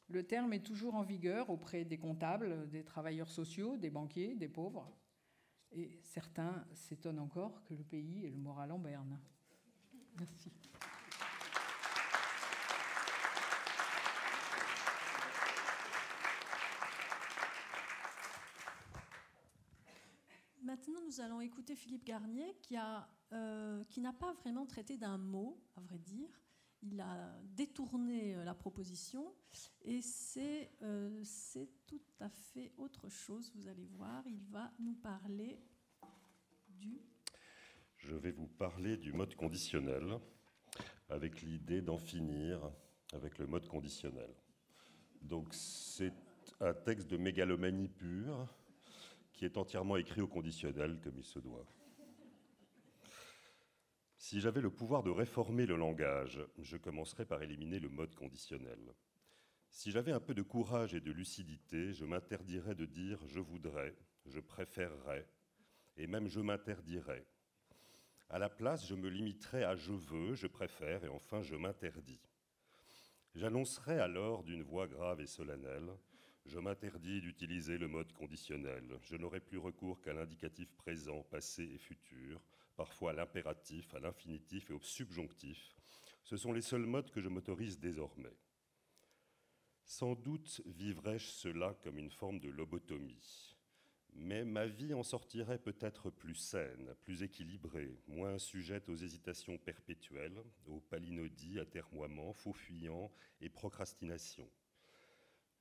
[0.08, 4.48] le terme est toujours en vigueur auprès des comptables, des travailleurs sociaux, des banquiers, des
[4.48, 4.90] pauvres.
[5.70, 9.18] Et certains s'étonnent encore que le pays ait le moral en berne.
[10.18, 10.52] Merci.
[20.62, 22.76] Maintenant, nous allons écouter Philippe Garnier qui,
[23.32, 26.41] euh, qui n'a pas vraiment traité d'un mot, à vrai dire.
[26.82, 29.32] Il a détourné euh, la proposition
[29.84, 30.00] et
[30.82, 33.52] euh, c'est tout à fait autre chose.
[33.54, 35.60] Vous allez voir, il va nous parler
[36.68, 37.00] du...
[37.98, 40.18] Je vais vous parler du mode conditionnel
[41.08, 42.72] avec l'idée d'en finir
[43.12, 44.30] avec le mode conditionnel.
[45.20, 46.12] Donc c'est
[46.60, 48.48] un texte de mégalomanie pure
[49.32, 51.66] qui est entièrement écrit au conditionnel comme il se doit.
[54.22, 58.94] Si j'avais le pouvoir de réformer le langage, je commencerais par éliminer le mode conditionnel.
[59.68, 63.96] Si j'avais un peu de courage et de lucidité, je m'interdirais de dire je voudrais,
[64.26, 65.26] je préférerais,
[65.96, 67.26] et même je m'interdirais.
[68.30, 72.20] À la place, je me limiterais à je veux, je préfère, et enfin je m'interdis.
[73.34, 75.90] J'annoncerais alors d'une voix grave et solennelle
[76.46, 78.98] je m'interdis d'utiliser le mode conditionnel.
[79.02, 82.40] Je n'aurai plus recours qu'à l'indicatif présent, passé et futur,
[82.76, 85.76] parfois à l'impératif, à l'infinitif et au subjonctif.
[86.24, 88.36] Ce sont les seuls modes que je m'autorise désormais.
[89.84, 93.56] Sans doute vivrais-je cela comme une forme de lobotomie,
[94.14, 100.42] mais ma vie en sortirait peut-être plus saine, plus équilibrée, moins sujette aux hésitations perpétuelles,
[100.66, 104.50] aux palinodies, atermoiements, faux fuyants et procrastinations.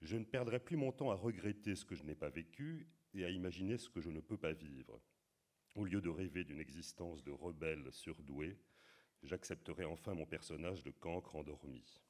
[0.02, 3.24] Je ne perdrai plus mon temps à regretter ce que je n'ai pas vécu et
[3.24, 5.00] à imaginer ce que je ne peux pas vivre.
[5.73, 8.57] Au lieu de rêver d'une existence de rebelle surdoué,
[9.23, 12.01] j'accepterai enfin mon personnage de cancre endormi.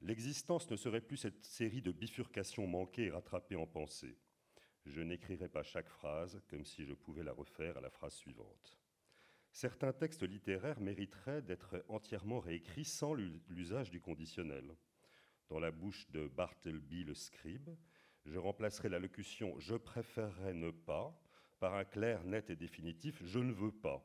[0.00, 4.16] L'existence ne serait plus cette série de bifurcations manquées et rattrapées en pensée.
[4.86, 8.78] Je n'écrirai pas chaque phrase comme si je pouvais la refaire à la phrase suivante.
[9.52, 14.74] Certains textes littéraires mériteraient d'être entièrement réécrits sans l'usage du conditionnel
[15.50, 17.68] dans la bouche de Bartleby le scribe.
[18.24, 21.20] Je remplacerai la locution je préférerais ne pas
[21.60, 24.02] par un clair, net et définitif je ne veux pas.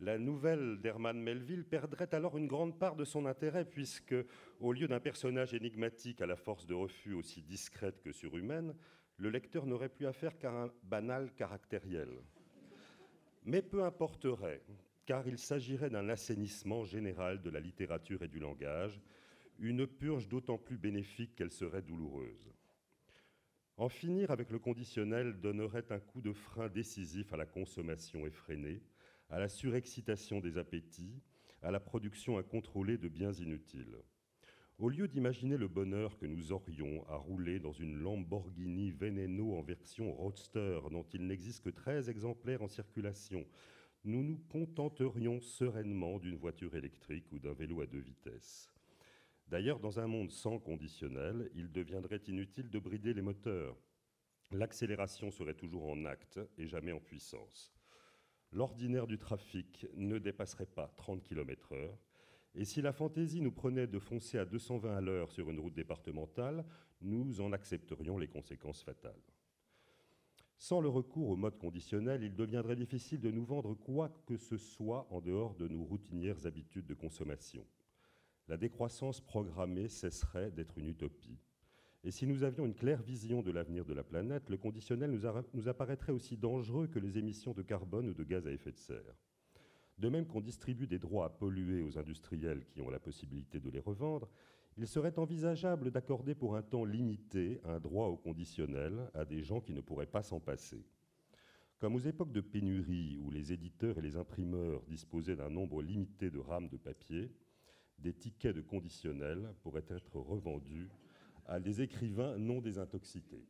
[0.00, 4.14] La nouvelle d'Herman Melville perdrait alors une grande part de son intérêt puisque,
[4.58, 8.74] au lieu d'un personnage énigmatique à la force de refus aussi discrète que surhumaine,
[9.18, 12.08] le lecteur n'aurait plus affaire qu'à un banal caractériel.
[13.44, 14.62] Mais peu importerait,
[15.04, 19.02] car il s'agirait d'un assainissement général de la littérature et du langage,
[19.58, 22.50] une purge d'autant plus bénéfique qu'elle serait douloureuse.
[23.80, 28.82] En finir avec le conditionnel donnerait un coup de frein décisif à la consommation effrénée,
[29.30, 31.22] à la surexcitation des appétits,
[31.62, 33.96] à la production incontrôlée de biens inutiles.
[34.78, 39.62] Au lieu d'imaginer le bonheur que nous aurions à rouler dans une Lamborghini Veneno en
[39.62, 43.46] version roadster dont il n'existe que 13 exemplaires en circulation,
[44.04, 48.70] nous nous contenterions sereinement d'une voiture électrique ou d'un vélo à deux vitesses.
[49.50, 53.76] D'ailleurs, dans un monde sans conditionnel, il deviendrait inutile de brider les moteurs.
[54.52, 57.74] L'accélération serait toujours en acte et jamais en puissance.
[58.52, 61.90] L'ordinaire du trafic ne dépasserait pas 30 km/h,
[62.54, 65.74] et si la fantaisie nous prenait de foncer à 220 à l'heure sur une route
[65.74, 66.64] départementale,
[67.00, 69.24] nous en accepterions les conséquences fatales.
[70.58, 74.58] Sans le recours au mode conditionnel, il deviendrait difficile de nous vendre quoi que ce
[74.58, 77.66] soit en dehors de nos routinières habitudes de consommation.
[78.50, 81.38] La décroissance programmée cesserait d'être une utopie.
[82.02, 85.68] Et si nous avions une claire vision de l'avenir de la planète, le conditionnel nous,
[85.68, 89.14] apparaîtrait aussi dangereux que les émissions de carbone ou de gaz à effet de serre.
[89.98, 93.70] De même qu'on distribue des droits à polluer aux industriels qui ont la possibilité de
[93.70, 94.28] les revendre,
[94.76, 99.60] il serait envisageable d'accorder pour un temps limité un droit au conditionnel à des gens
[99.60, 100.84] qui ne pourraient pas s'en passer.
[101.78, 106.30] Comme aux époques de pénurie où les éditeurs et les imprimeurs disposaient d'un nombre limité
[106.30, 107.30] de rames de papier,
[108.02, 110.88] des tickets de conditionnel pourraient être revendus
[111.46, 113.44] à des écrivains non désintoxiqués.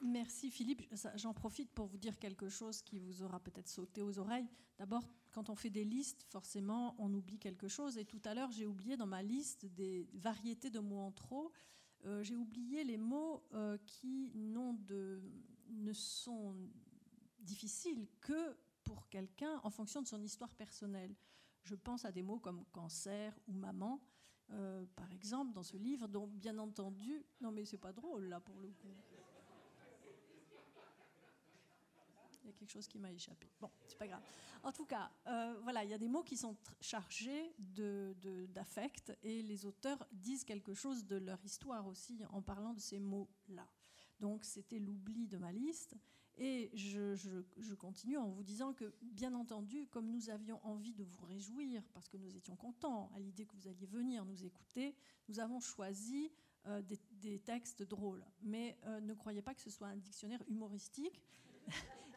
[0.00, 0.82] Merci Philippe.
[1.16, 4.46] J'en profite pour vous dire quelque chose qui vous aura peut-être sauté aux oreilles.
[4.78, 7.98] D'abord, quand on fait des listes, forcément, on oublie quelque chose.
[7.98, 11.50] Et tout à l'heure, j'ai oublié dans ma liste des variétés de mots en trop.
[12.06, 15.22] Euh, j'ai oublié les mots euh, qui de,
[15.70, 16.54] ne sont
[17.38, 21.14] difficiles que pour quelqu'un en fonction de son histoire personnelle.
[21.62, 24.02] Je pense à des mots comme cancer ou maman,
[24.50, 28.40] euh, par exemple, dans ce livre, dont bien entendu, non mais c'est pas drôle là
[28.40, 28.94] pour le coup.
[32.44, 33.50] Il y a quelque chose qui m'a échappé.
[33.60, 34.22] Bon, c'est pas grave.
[34.62, 39.42] En tout cas, euh, voilà, il y a des mots qui sont chargés d'affect et
[39.42, 43.66] les auteurs disent quelque chose de leur histoire aussi en parlant de ces mots-là.
[44.20, 45.96] Donc c'était l'oubli de ma liste.
[46.36, 51.04] Et je, je, continue en vous disant que, bien entendu, comme nous avions envie de
[51.04, 54.96] vous réjouir, parce que nous étions contents à l'idée que vous alliez venir nous écouter,
[55.28, 56.32] nous avons choisi
[56.66, 56.82] euh,
[57.20, 58.24] des, textes drôles.
[58.42, 61.22] Mais euh, ne croyez pas que ce soit un dictionnaire humoristique.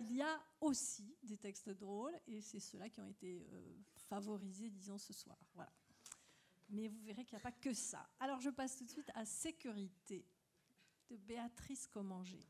[0.01, 3.77] Il y a aussi des textes drôles et c'est ceux-là qui ont été euh,
[4.09, 5.37] favorisés, disons, ce soir.
[5.53, 5.71] Voilà.
[6.69, 8.07] Mais vous verrez qu'il n'y a pas que ça.
[8.19, 10.25] Alors je passe tout de suite à Sécurité
[11.09, 12.45] de Béatrice Commanger.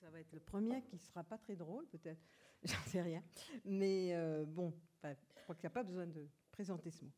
[0.00, 2.20] ça va être le premier qui ne sera pas très drôle, peut-être.
[2.64, 3.22] J'en sais rien.
[3.64, 4.72] Mais euh, bon,
[5.04, 7.12] je crois qu'il n'y a pas besoin de présenter ce mot.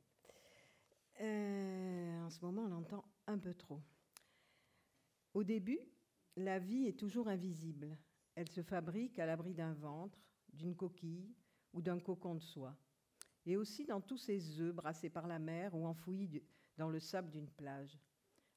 [1.21, 3.81] Euh, en ce moment, on l'entend un peu trop.
[5.35, 5.81] Au début,
[6.37, 7.99] la vie est toujours invisible.
[8.35, 10.19] Elle se fabrique à l'abri d'un ventre,
[10.53, 11.35] d'une coquille
[11.73, 12.77] ou d'un cocon de soie.
[13.45, 16.43] Et aussi dans tous ces œufs brassés par la mer ou enfouis
[16.77, 17.99] dans le sable d'une plage.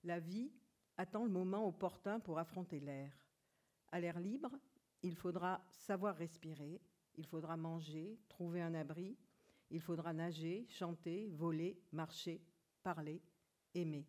[0.04, 0.52] La vie
[0.98, 3.12] attend le moment opportun pour affronter l'air.
[3.92, 4.52] À l'air libre,
[5.02, 6.82] il faudra savoir respirer,
[7.16, 9.18] il faudra manger, trouver un abri,
[9.70, 12.42] il faudra nager, chanter, voler, marcher,
[12.84, 13.22] parler,
[13.74, 14.08] aimer.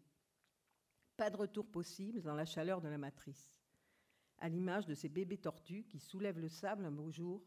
[1.17, 3.55] Pas de retour possible dans la chaleur de la matrice.
[4.39, 7.43] À l'image de ces bébés tortues qui soulèvent le sable un beau jour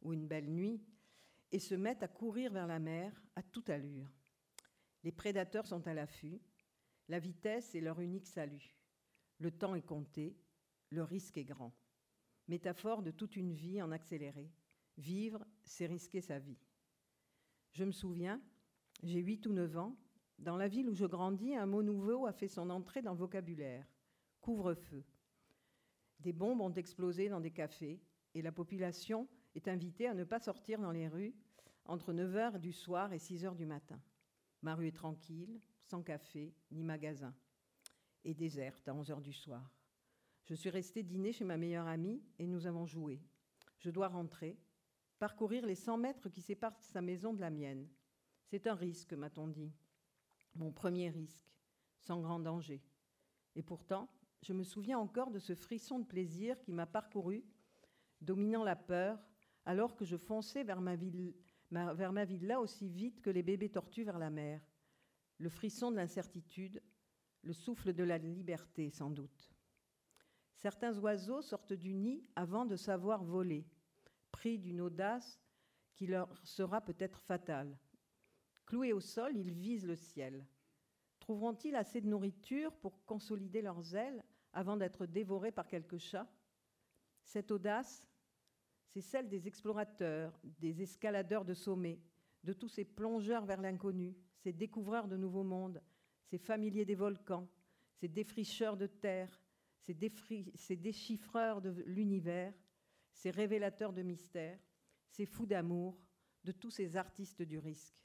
[0.00, 0.82] ou une belle nuit
[1.52, 4.10] et se mettent à courir vers la mer à toute allure.
[5.02, 6.40] Les prédateurs sont à l'affût.
[7.08, 8.74] La vitesse est leur unique salut.
[9.38, 10.36] Le temps est compté.
[10.90, 11.74] Le risque est grand.
[12.48, 14.50] Métaphore de toute une vie en accéléré.
[14.96, 16.58] Vivre, c'est risquer sa vie.
[17.72, 18.40] Je me souviens,
[19.02, 19.96] j'ai 8 ou 9 ans,
[20.38, 23.18] dans la ville où je grandis, un mot nouveau a fait son entrée dans le
[23.18, 23.86] vocabulaire.
[24.40, 25.04] Couvre-feu.
[26.20, 28.00] Des bombes ont explosé dans des cafés
[28.34, 31.34] et la population est invitée à ne pas sortir dans les rues
[31.84, 34.00] entre 9h du soir et 6h du matin.
[34.62, 37.34] Ma rue est tranquille, sans café ni magasin,
[38.24, 39.70] et déserte à 11h du soir.
[40.44, 43.20] Je suis restée dîner chez ma meilleure amie et nous avons joué.
[43.78, 44.58] Je dois rentrer,
[45.20, 47.86] parcourir les 100 mètres qui séparent sa maison de la mienne.
[48.46, 49.72] C'est un risque, m'a-t-on dit
[50.56, 51.54] mon premier risque,
[52.00, 52.82] sans grand danger.
[53.54, 54.08] Et pourtant,
[54.42, 57.44] je me souviens encore de ce frisson de plaisir qui m'a parcouru,
[58.20, 59.22] dominant la peur,
[59.64, 60.96] alors que je fonçais vers ma,
[61.94, 64.60] vers ma ville là aussi vite que les bébés tortues vers la mer.
[65.38, 66.82] Le frisson de l'incertitude,
[67.42, 69.52] le souffle de la liberté sans doute.
[70.56, 73.66] Certains oiseaux sortent du nid avant de savoir voler,
[74.48, 75.40] d'une audace
[75.94, 77.78] qui leur sera peut-être fatale.
[78.66, 80.46] Cloués au sol, ils visent le ciel.
[81.18, 86.28] Trouveront-ils assez de nourriture pour consolider leurs ailes avant d'être dévorés par quelques chats
[87.22, 88.08] Cette audace,
[88.88, 92.00] c'est celle des explorateurs, des escaladeurs de sommets,
[92.42, 95.82] de tous ces plongeurs vers l'inconnu, ces découvreurs de nouveaux mondes,
[96.24, 97.48] ces familiers des volcans,
[97.96, 99.42] ces défricheurs de terre,
[99.80, 102.54] ces déchiffreurs de l'univers,
[103.12, 104.60] ces révélateurs de mystères,
[105.08, 105.98] ces fous d'amour,
[106.44, 108.00] de tous ces artistes du risque.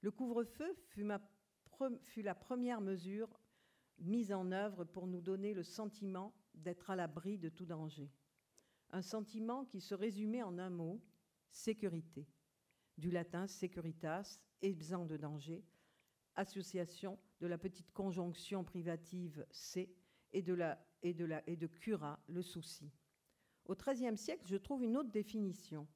[0.00, 3.40] Le couvre-feu fut, la première mesure
[3.98, 8.10] mise en œuvre pour nous donner le sentiment d'être à l'abri de tout danger.
[8.90, 11.02] Un sentiment qui se résumait en un mot,
[11.50, 12.28] sécurité,
[12.98, 15.64] du latin securitas, exempt de danger,
[16.36, 19.92] association de la petite conjonction privative C
[20.32, 22.92] et de, la, et de cura, le souci.
[23.66, 25.86] Au XIIIe siècle, je trouve une autre définition.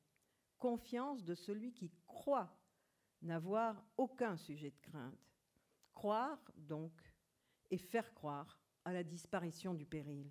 [0.58, 2.54] Confiance de celui qui croit
[3.22, 5.32] n'avoir aucun sujet de crainte.
[5.92, 6.92] Croire, donc,
[7.70, 10.30] et faire croire à la disparition du péril.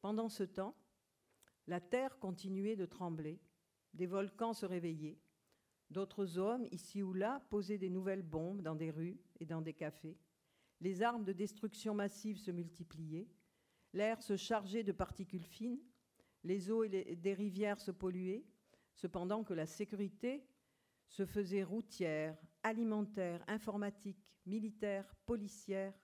[0.00, 0.74] Pendant ce temps,
[1.66, 3.40] la terre continuait de trembler,
[3.94, 5.20] des volcans se réveillaient,
[5.90, 9.74] d'autres hommes, ici ou là, posaient des nouvelles bombes dans des rues et dans des
[9.74, 10.18] cafés,
[10.80, 13.28] les armes de destruction massive se multipliaient,
[13.92, 15.80] l'air se chargeait de particules fines,
[16.44, 18.44] les eaux des rivières se polluaient,
[18.94, 20.46] cependant que la sécurité
[21.08, 25.94] se faisait routière, alimentaire, informatique, militaire, policière,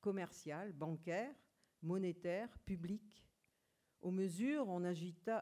[0.00, 1.34] commerciale, bancaire,
[1.82, 3.24] monétaire, publique.
[4.00, 4.82] Aux mesures, on,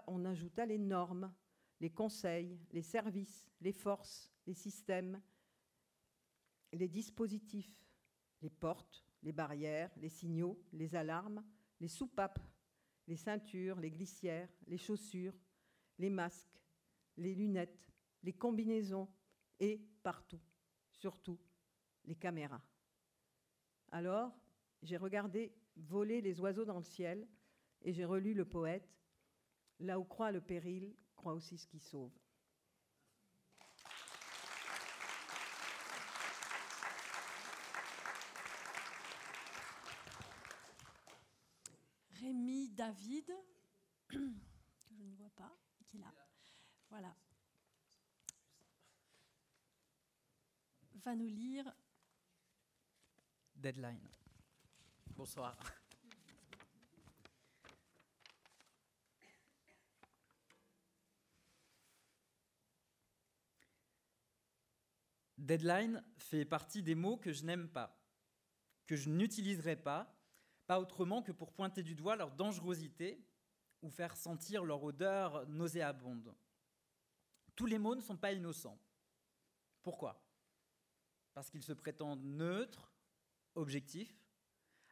[0.07, 1.33] on ajouta les normes,
[1.81, 5.21] les conseils, les services, les forces, les systèmes,
[6.73, 7.87] les dispositifs,
[8.43, 11.45] les portes, les barrières, les signaux, les alarmes,
[11.81, 12.41] les soupapes,
[13.07, 15.35] les ceintures, les glissières, les chaussures,
[15.99, 16.61] les masques,
[17.17, 17.89] les lunettes,
[18.23, 19.09] les combinaisons
[19.61, 20.41] et partout,
[20.91, 21.39] surtout,
[22.05, 22.63] les caméras.
[23.91, 24.37] Alors,
[24.83, 27.27] j'ai regardé voler les oiseaux dans le ciel
[27.83, 28.97] et j'ai relu le poète
[29.81, 32.13] Là où croit le péril, croit aussi ce qui sauve.
[42.27, 43.33] Rémi David,
[44.09, 45.57] que je ne vois pas,
[45.87, 46.13] qui est là.
[46.91, 47.15] Voilà.
[51.05, 51.73] Va nous lire
[53.55, 54.09] Deadline.
[55.15, 55.57] Bonsoir.
[65.39, 67.97] Deadline fait partie des mots que je n'aime pas,
[68.85, 70.16] que je n'utiliserai pas,
[70.67, 73.25] pas autrement que pour pointer du doigt leur dangerosité
[73.83, 76.35] ou faire sentir leur odeur nauséabonde.
[77.55, 78.79] Tous les mots ne sont pas innocents.
[79.83, 80.23] Pourquoi?
[81.33, 82.93] Parce qu'ils se prétendent neutres,
[83.55, 84.15] objectifs,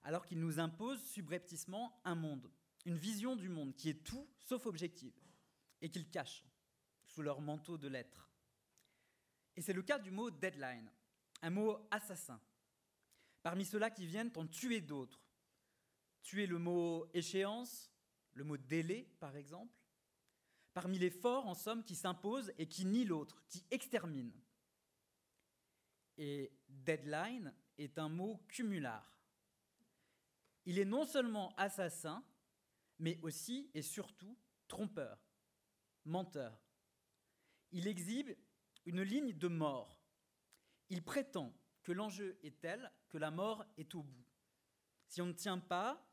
[0.03, 2.51] alors qu'ils nous imposent subrepticement un monde,
[2.85, 5.19] une vision du monde qui est tout sauf objective,
[5.81, 6.45] et qu'ils cachent
[7.07, 8.31] sous leur manteau de lettres.
[9.57, 10.91] Et c'est le cas du mot deadline,
[11.43, 12.41] un mot assassin.
[13.43, 15.24] Parmi ceux-là qui viennent en tuer d'autres.
[16.25, 17.93] Tuer le mot échéance,
[18.33, 19.79] le mot délai par exemple.
[20.73, 24.33] Parmi les forts, en somme, qui s'imposent et qui nient l'autre, qui exterminent.
[26.17, 29.17] Et deadline est un mot cumular.
[30.65, 32.25] Il est non seulement assassin,
[32.99, 35.19] mais aussi et surtout trompeur,
[36.05, 36.59] menteur.
[37.71, 38.31] Il exhibe
[38.87, 40.01] une ligne de mort.
[40.89, 44.27] Il prétend que l'enjeu est tel que la mort est au bout.
[45.07, 46.05] Si on ne tient pas,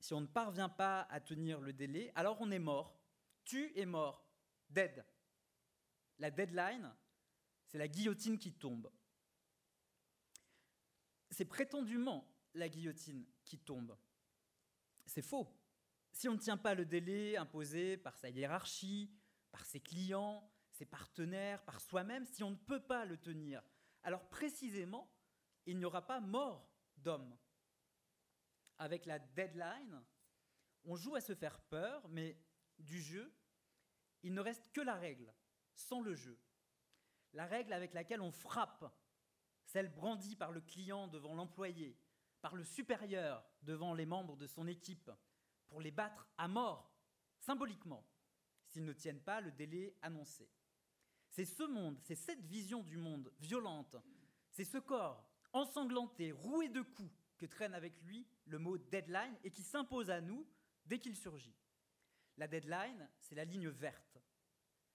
[0.00, 2.98] si on ne parvient pas à tenir le délai, alors on est mort.
[3.44, 4.26] Tu es mort.
[4.68, 5.04] Dead.
[6.18, 6.92] La deadline,
[7.66, 8.90] c'est la guillotine qui tombe.
[11.30, 13.96] C'est prétendument la guillotine qui tombe.
[15.06, 15.48] C'est faux.
[16.12, 19.12] Si on ne tient pas le délai imposé par sa hiérarchie,
[19.50, 23.62] par ses clients, ses partenaires, par soi-même, si on ne peut pas le tenir,
[24.02, 25.12] alors précisément,
[25.66, 27.36] il n'y aura pas mort d'homme.
[28.80, 30.02] Avec la deadline,
[30.84, 32.42] on joue à se faire peur, mais
[32.78, 33.30] du jeu,
[34.22, 35.30] il ne reste que la règle,
[35.74, 36.40] sans le jeu.
[37.34, 38.90] La règle avec laquelle on frappe,
[39.66, 41.94] celle brandie par le client devant l'employé,
[42.40, 45.10] par le supérieur devant les membres de son équipe,
[45.68, 46.90] pour les battre à mort,
[47.38, 48.08] symboliquement,
[48.64, 50.50] s'ils ne tiennent pas le délai annoncé.
[51.28, 53.96] C'est ce monde, c'est cette vision du monde violente,
[54.48, 59.50] c'est ce corps ensanglanté, roué de coups, que traîne avec lui le mot deadline et
[59.50, 60.46] qui s'impose à nous
[60.84, 61.56] dès qu'il surgit.
[62.36, 64.18] La deadline, c'est la ligne verte,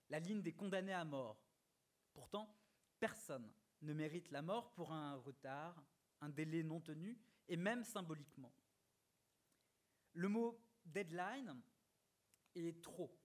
[0.10, 1.42] la ligne des condamnés à mort.
[2.14, 2.54] Pourtant,
[3.00, 3.52] personne
[3.82, 5.84] ne mérite la mort pour un retard,
[6.22, 8.54] un délai non tenu, et même symboliquement.
[10.14, 11.62] Le mot deadline
[12.56, 13.18] est trop,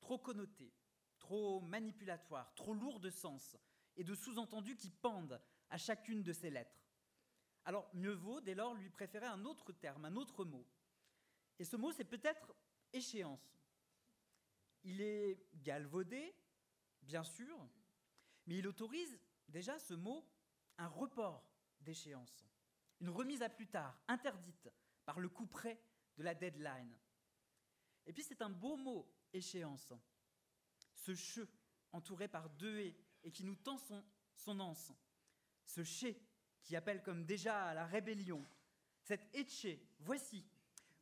[0.00, 0.72] trop connoté,
[1.18, 3.56] trop manipulatoire, trop lourd de sens
[3.96, 5.40] et de sous-entendus qui pendent
[5.70, 6.81] à chacune de ces lettres.
[7.64, 10.66] Alors mieux vaut dès lors lui préférer un autre terme, un autre mot.
[11.58, 12.54] Et ce mot, c'est peut-être
[12.92, 13.56] échéance.
[14.82, 16.34] Il est galvaudé,
[17.02, 17.56] bien sûr,
[18.46, 20.26] mais il autorise déjà ce mot
[20.78, 21.44] un report
[21.80, 22.44] d'échéance,
[23.00, 24.68] une remise à plus tard, interdite
[25.04, 25.80] par le coup près
[26.16, 26.96] de la deadline.
[28.06, 29.92] Et puis c'est un beau mot, échéance,
[30.94, 31.46] ce che
[31.92, 34.02] entouré par deux haies et qui nous tend son,
[34.34, 34.92] son anse,
[35.66, 36.16] ce che
[36.62, 38.44] qui appelle comme déjà à la rébellion,
[39.02, 39.66] cet etche,
[40.00, 40.44] voici,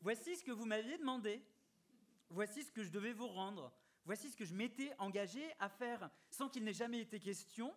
[0.00, 1.42] voici ce que vous m'aviez demandé,
[2.30, 3.72] voici ce que je devais vous rendre,
[4.04, 7.74] voici ce que je m'étais engagé à faire sans qu'il n'ait jamais été question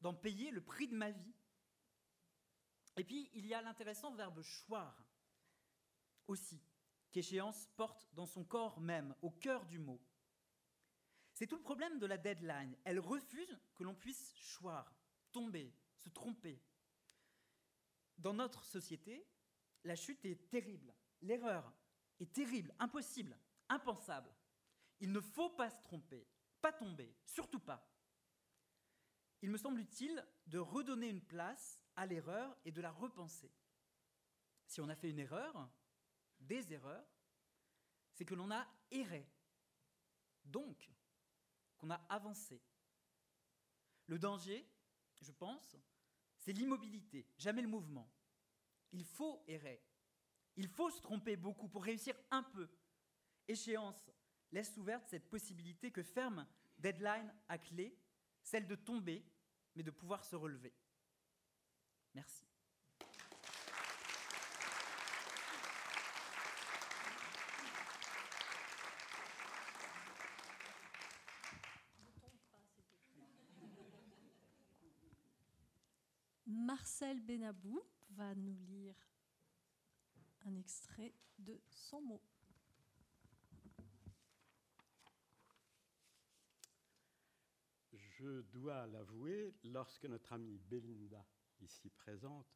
[0.00, 1.34] d'en payer le prix de ma vie.
[2.96, 5.04] Et puis, il y a l'intéressant verbe choir
[6.26, 6.60] aussi,
[7.10, 10.00] qu'échéance porte dans son corps même, au cœur du mot.
[11.32, 12.76] C'est tout le problème de la deadline.
[12.84, 14.94] Elle refuse que l'on puisse choir,
[15.32, 16.60] tomber, se tromper.
[18.20, 19.26] Dans notre société,
[19.84, 20.94] la chute est terrible.
[21.22, 21.72] L'erreur
[22.18, 23.36] est terrible, impossible,
[23.68, 24.30] impensable.
[25.00, 26.28] Il ne faut pas se tromper,
[26.60, 27.90] pas tomber, surtout pas.
[29.40, 33.50] Il me semble utile de redonner une place à l'erreur et de la repenser.
[34.66, 35.70] Si on a fait une erreur,
[36.40, 37.08] des erreurs,
[38.12, 39.26] c'est que l'on a erré.
[40.44, 40.90] Donc,
[41.78, 42.62] qu'on a avancé.
[44.06, 44.68] Le danger,
[45.22, 45.76] je pense,
[46.40, 48.10] c'est l'immobilité, jamais le mouvement.
[48.92, 49.80] Il faut errer.
[50.56, 52.68] Il faut se tromper beaucoup pour réussir un peu.
[53.46, 54.10] Échéance
[54.50, 56.46] laisse ouverte cette possibilité que ferme
[56.78, 57.96] deadline à clé,
[58.42, 59.24] celle de tomber,
[59.76, 60.74] mais de pouvoir se relever.
[62.14, 62.49] Merci.
[77.00, 77.80] Marcel Benabou
[78.10, 78.94] va nous lire
[80.44, 82.22] un extrait de son mot.
[87.92, 91.24] Je dois l'avouer, lorsque notre amie Belinda,
[91.62, 92.54] ici présente,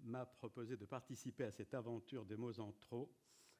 [0.00, 3.14] m'a proposé de participer à cette aventure des mots en trop,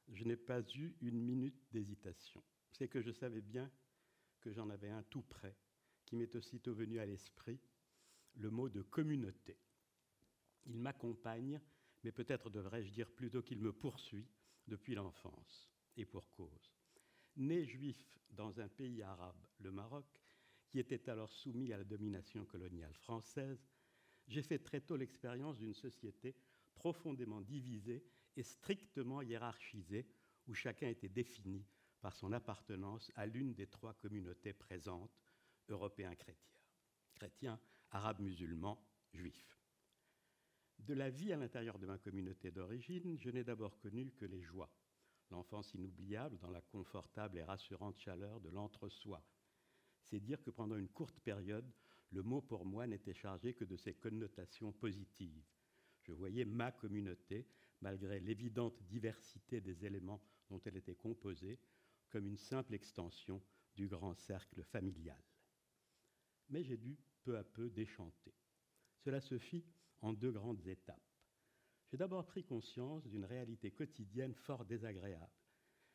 [0.08, 2.42] je n'ai pas eu une minute d'hésitation.
[2.70, 3.70] C'est que je savais bien
[4.40, 5.54] que j'en avais un tout près,
[6.06, 7.60] qui m'est aussitôt venu à l'esprit,
[8.36, 9.58] le mot de communauté.
[10.66, 11.60] Il m'accompagne,
[12.02, 14.28] mais peut-être devrais-je dire plutôt qu'il me poursuit
[14.66, 16.72] depuis l'enfance, et pour cause.
[17.36, 20.06] Né juif dans un pays arabe, le Maroc,
[20.68, 23.68] qui était alors soumis à la domination coloniale française,
[24.28, 26.34] j'ai fait très tôt l'expérience d'une société
[26.74, 28.04] profondément divisée
[28.36, 30.06] et strictement hiérarchisée,
[30.48, 31.66] où chacun était défini
[32.00, 35.20] par son appartenance à l'une des trois communautés présentes,
[35.68, 36.60] européens chrétiens,
[37.14, 37.60] chrétiens,
[37.90, 38.82] arabes musulmans,
[39.12, 39.61] juifs.
[40.86, 44.42] De la vie à l'intérieur de ma communauté d'origine, je n'ai d'abord connu que les
[44.42, 44.68] joies,
[45.30, 49.24] l'enfance inoubliable dans la confortable et rassurante chaleur de l'entre-soi,
[50.02, 51.72] c'est dire que pendant une courte période,
[52.10, 55.44] le mot pour moi n'était chargé que de ses connotations positives.
[56.02, 57.46] Je voyais ma communauté,
[57.80, 60.20] malgré l'évidente diversité des éléments
[60.50, 61.60] dont elle était composée,
[62.10, 63.40] comme une simple extension
[63.76, 65.22] du grand cercle familial.
[66.48, 68.34] Mais j'ai dû peu à peu déchanter.
[68.98, 69.64] Cela se fit
[70.02, 71.00] en deux grandes étapes.
[71.90, 75.32] J'ai d'abord pris conscience d'une réalité quotidienne fort désagréable.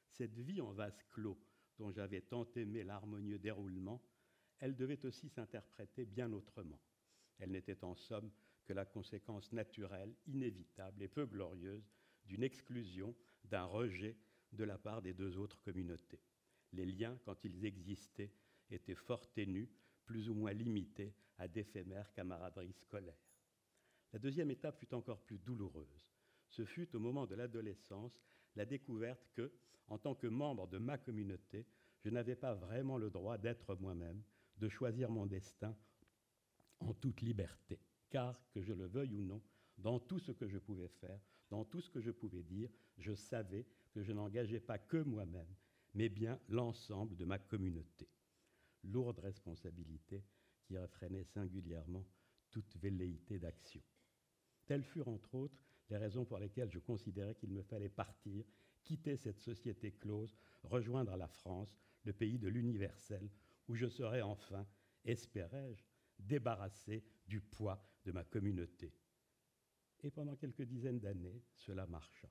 [0.09, 1.39] Cette vie en vase clos
[1.77, 4.01] dont j'avais tant aimé l'harmonieux déroulement,
[4.59, 6.79] elle devait aussi s'interpréter bien autrement.
[7.39, 8.31] Elle n'était en somme
[8.65, 11.87] que la conséquence naturelle, inévitable et peu glorieuse
[12.25, 14.17] d'une exclusion, d'un rejet
[14.51, 16.21] de la part des deux autres communautés.
[16.73, 18.33] Les liens, quand ils existaient,
[18.69, 19.69] étaient fort ténus,
[20.05, 23.26] plus ou moins limités à d'éphémères camaraderies scolaires.
[24.13, 26.07] La deuxième étape fut encore plus douloureuse.
[26.49, 28.21] Ce fut au moment de l'adolescence
[28.55, 29.51] la découverte que,
[29.87, 31.65] en tant que membre de ma communauté,
[32.03, 34.23] je n'avais pas vraiment le droit d'être moi-même,
[34.57, 35.75] de choisir mon destin
[36.79, 37.79] en toute liberté.
[38.09, 39.41] Car, que je le veuille ou non,
[39.77, 43.13] dans tout ce que je pouvais faire, dans tout ce que je pouvais dire, je
[43.13, 45.53] savais que je n'engageais pas que moi-même,
[45.93, 48.07] mais bien l'ensemble de ma communauté.
[48.83, 50.23] Lourde responsabilité
[50.63, 52.05] qui refrénait singulièrement
[52.49, 53.81] toute velléité d'action.
[54.67, 55.57] Telles furent entre autres
[55.89, 58.45] les raisons pour lesquelles je considérais qu'il me fallait partir
[58.83, 63.29] quitter cette société close, rejoindre la France, le pays de l'universel,
[63.67, 64.65] où je serais enfin,
[65.03, 65.83] espérais-je,
[66.19, 68.93] débarrassé du poids de ma communauté.
[70.03, 72.29] Et pendant quelques dizaines d'années, cela marcha.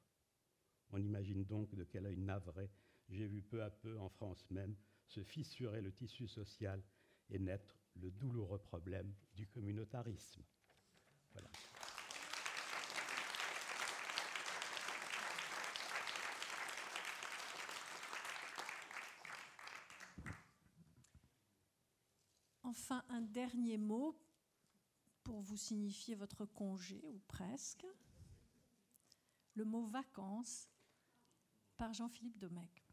[0.91, 2.71] On imagine donc de quel œil navré
[3.09, 4.75] j'ai vu peu à peu, en France même,
[5.07, 6.83] se fissurer le tissu social
[7.31, 10.43] et naître le douloureux problème du communautarisme.
[22.79, 24.15] Enfin, un dernier mot
[25.25, 27.87] pour vous signifier votre congé, ou presque.
[29.55, 30.69] Le mot vacances
[31.79, 32.85] par Jean-Philippe Domecq.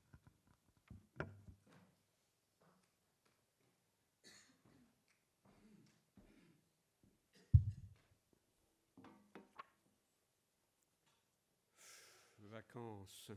[12.39, 13.31] Vacances.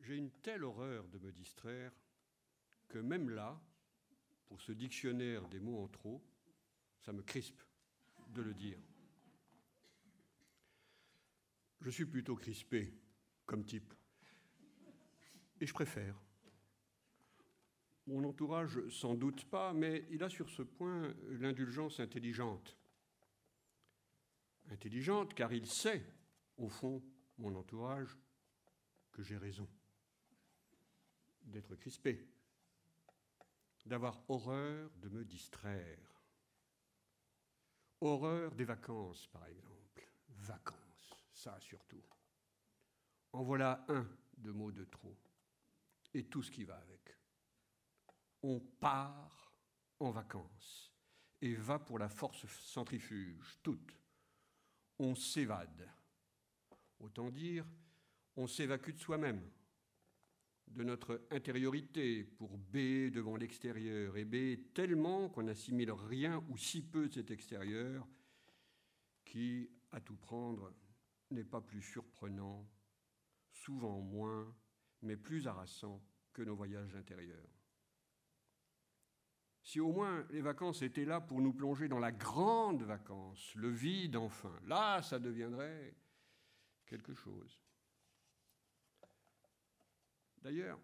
[0.00, 1.92] J'ai une telle horreur de me distraire
[2.92, 3.58] que même là,
[4.46, 6.22] pour ce dictionnaire des mots en trop,
[7.00, 7.62] ça me crispe
[8.28, 8.78] de le dire.
[11.80, 12.92] Je suis plutôt crispé
[13.46, 13.94] comme type.
[15.58, 16.14] Et je préfère.
[18.06, 22.76] Mon entourage sans doute pas, mais il a sur ce point l'indulgence intelligente.
[24.70, 26.04] Intelligente car il sait,
[26.58, 27.02] au fond,
[27.38, 28.18] mon entourage,
[29.12, 29.68] que j'ai raison
[31.42, 32.31] d'être crispé
[33.84, 35.98] d'avoir horreur de me distraire.
[38.00, 40.08] Horreur des vacances, par exemple.
[40.28, 42.02] Vacances, ça surtout.
[43.32, 44.06] En voilà un
[44.36, 45.16] de mots de trop.
[46.14, 47.16] Et tout ce qui va avec.
[48.42, 49.52] On part
[50.00, 50.92] en vacances
[51.40, 53.96] et va pour la force centrifuge, toute.
[54.98, 55.88] On s'évade.
[57.00, 57.64] Autant dire,
[58.36, 59.50] on s'évacue de soi-même
[60.74, 66.82] de notre intériorité pour B devant l'extérieur, et B tellement qu'on n'assimile rien ou si
[66.82, 68.06] peu de cet extérieur
[69.24, 70.72] qui, à tout prendre,
[71.30, 72.68] n'est pas plus surprenant,
[73.52, 74.54] souvent moins,
[75.02, 76.02] mais plus harassant
[76.32, 77.48] que nos voyages intérieurs.
[79.62, 83.70] Si au moins les vacances étaient là pour nous plonger dans la grande vacance, le
[83.70, 85.94] vide enfin, là ça deviendrait
[86.86, 87.61] quelque chose.
[90.42, 90.80] D'ailleurs,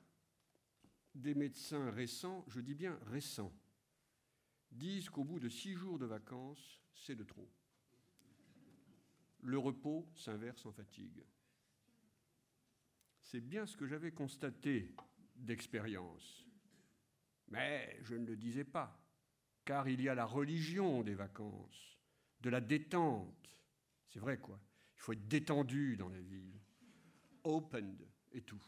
[1.14, 3.52] des médecins récents, je dis bien récents,
[4.70, 7.50] disent qu'au bout de six jours de vacances, c'est de trop.
[9.40, 11.24] Le repos s'inverse en fatigue.
[13.20, 14.94] C'est bien ce que j'avais constaté
[15.34, 16.46] d'expérience.
[17.48, 19.00] Mais je ne le disais pas,
[19.64, 21.98] car il y a la religion des vacances,
[22.40, 23.50] de la détente.
[24.08, 24.60] C'est vrai quoi.
[24.94, 26.60] Il faut être détendu dans la vie,
[27.44, 28.62] opened et tout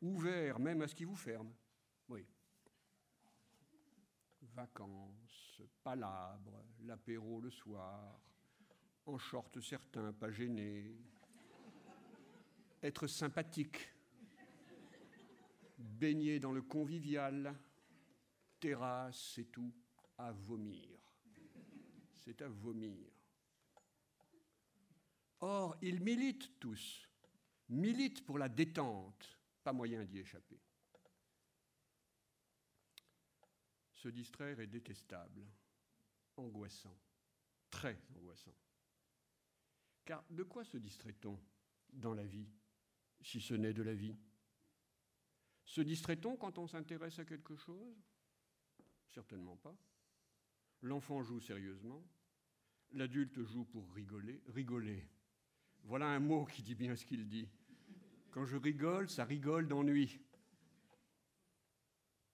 [0.00, 1.52] ouvert même à ce qui vous ferme.
[2.08, 2.26] Oui.
[4.42, 8.20] Vacances, palabres, l'apéro le soir,
[9.06, 10.96] en short certains, pas gênés,
[12.82, 13.92] être sympathique,
[15.78, 17.54] baigner dans le convivial,
[18.58, 19.72] terrasse et tout,
[20.18, 20.98] à vomir.
[22.18, 23.08] C'est à vomir.
[25.40, 27.08] Or, ils militent tous,
[27.70, 29.39] militent pour la détente,
[29.72, 30.60] moyen d'y échapper.
[33.94, 35.46] Se distraire est détestable,
[36.36, 36.96] angoissant,
[37.70, 38.54] très angoissant.
[40.04, 41.38] Car de quoi se distrait-on
[41.92, 42.48] dans la vie,
[43.20, 44.16] si ce n'est de la vie?
[45.64, 48.02] Se distrait-on quand on s'intéresse à quelque chose?
[49.08, 49.76] Certainement pas.
[50.82, 52.02] L'enfant joue sérieusement,
[52.92, 54.42] l'adulte joue pour rigoler.
[54.46, 55.06] Rigoler.
[55.84, 57.48] Voilà un mot qui dit bien ce qu'il dit.
[58.30, 60.20] Quand je rigole, ça rigole d'ennui.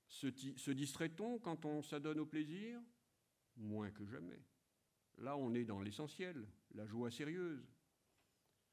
[0.09, 2.81] Se, distrait-on quand on s'adonne au plaisir?
[3.57, 4.43] Moins que jamais.
[5.19, 7.67] Là, on est dans l'essentiel, la joie sérieuse.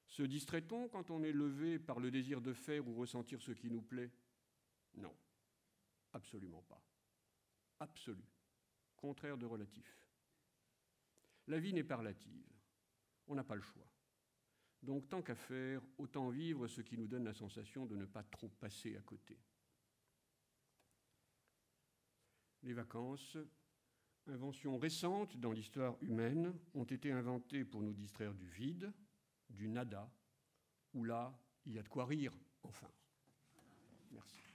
[0.08, 3.70] Se distrait-on quand on est levé par le désir de faire ou ressentir ce qui
[3.70, 4.12] nous plaît?
[4.96, 5.16] Non,
[6.12, 6.82] absolument pas.
[7.80, 8.24] Absolu.
[8.96, 10.08] Contraire de relatif.
[11.48, 12.46] La vie n'est pas relative.
[13.28, 13.93] On n'a pas le choix.
[14.84, 18.24] Donc tant qu'à faire, autant vivre ce qui nous donne la sensation de ne pas
[18.24, 19.40] trop passer à côté.
[22.64, 23.38] Les vacances,
[24.28, 28.92] invention récente dans l'histoire humaine, ont été inventées pour nous distraire du vide,
[29.50, 30.12] du nada,
[30.94, 31.34] où là,
[31.66, 32.90] il y a de quoi rire, enfin.
[34.12, 34.53] Merci.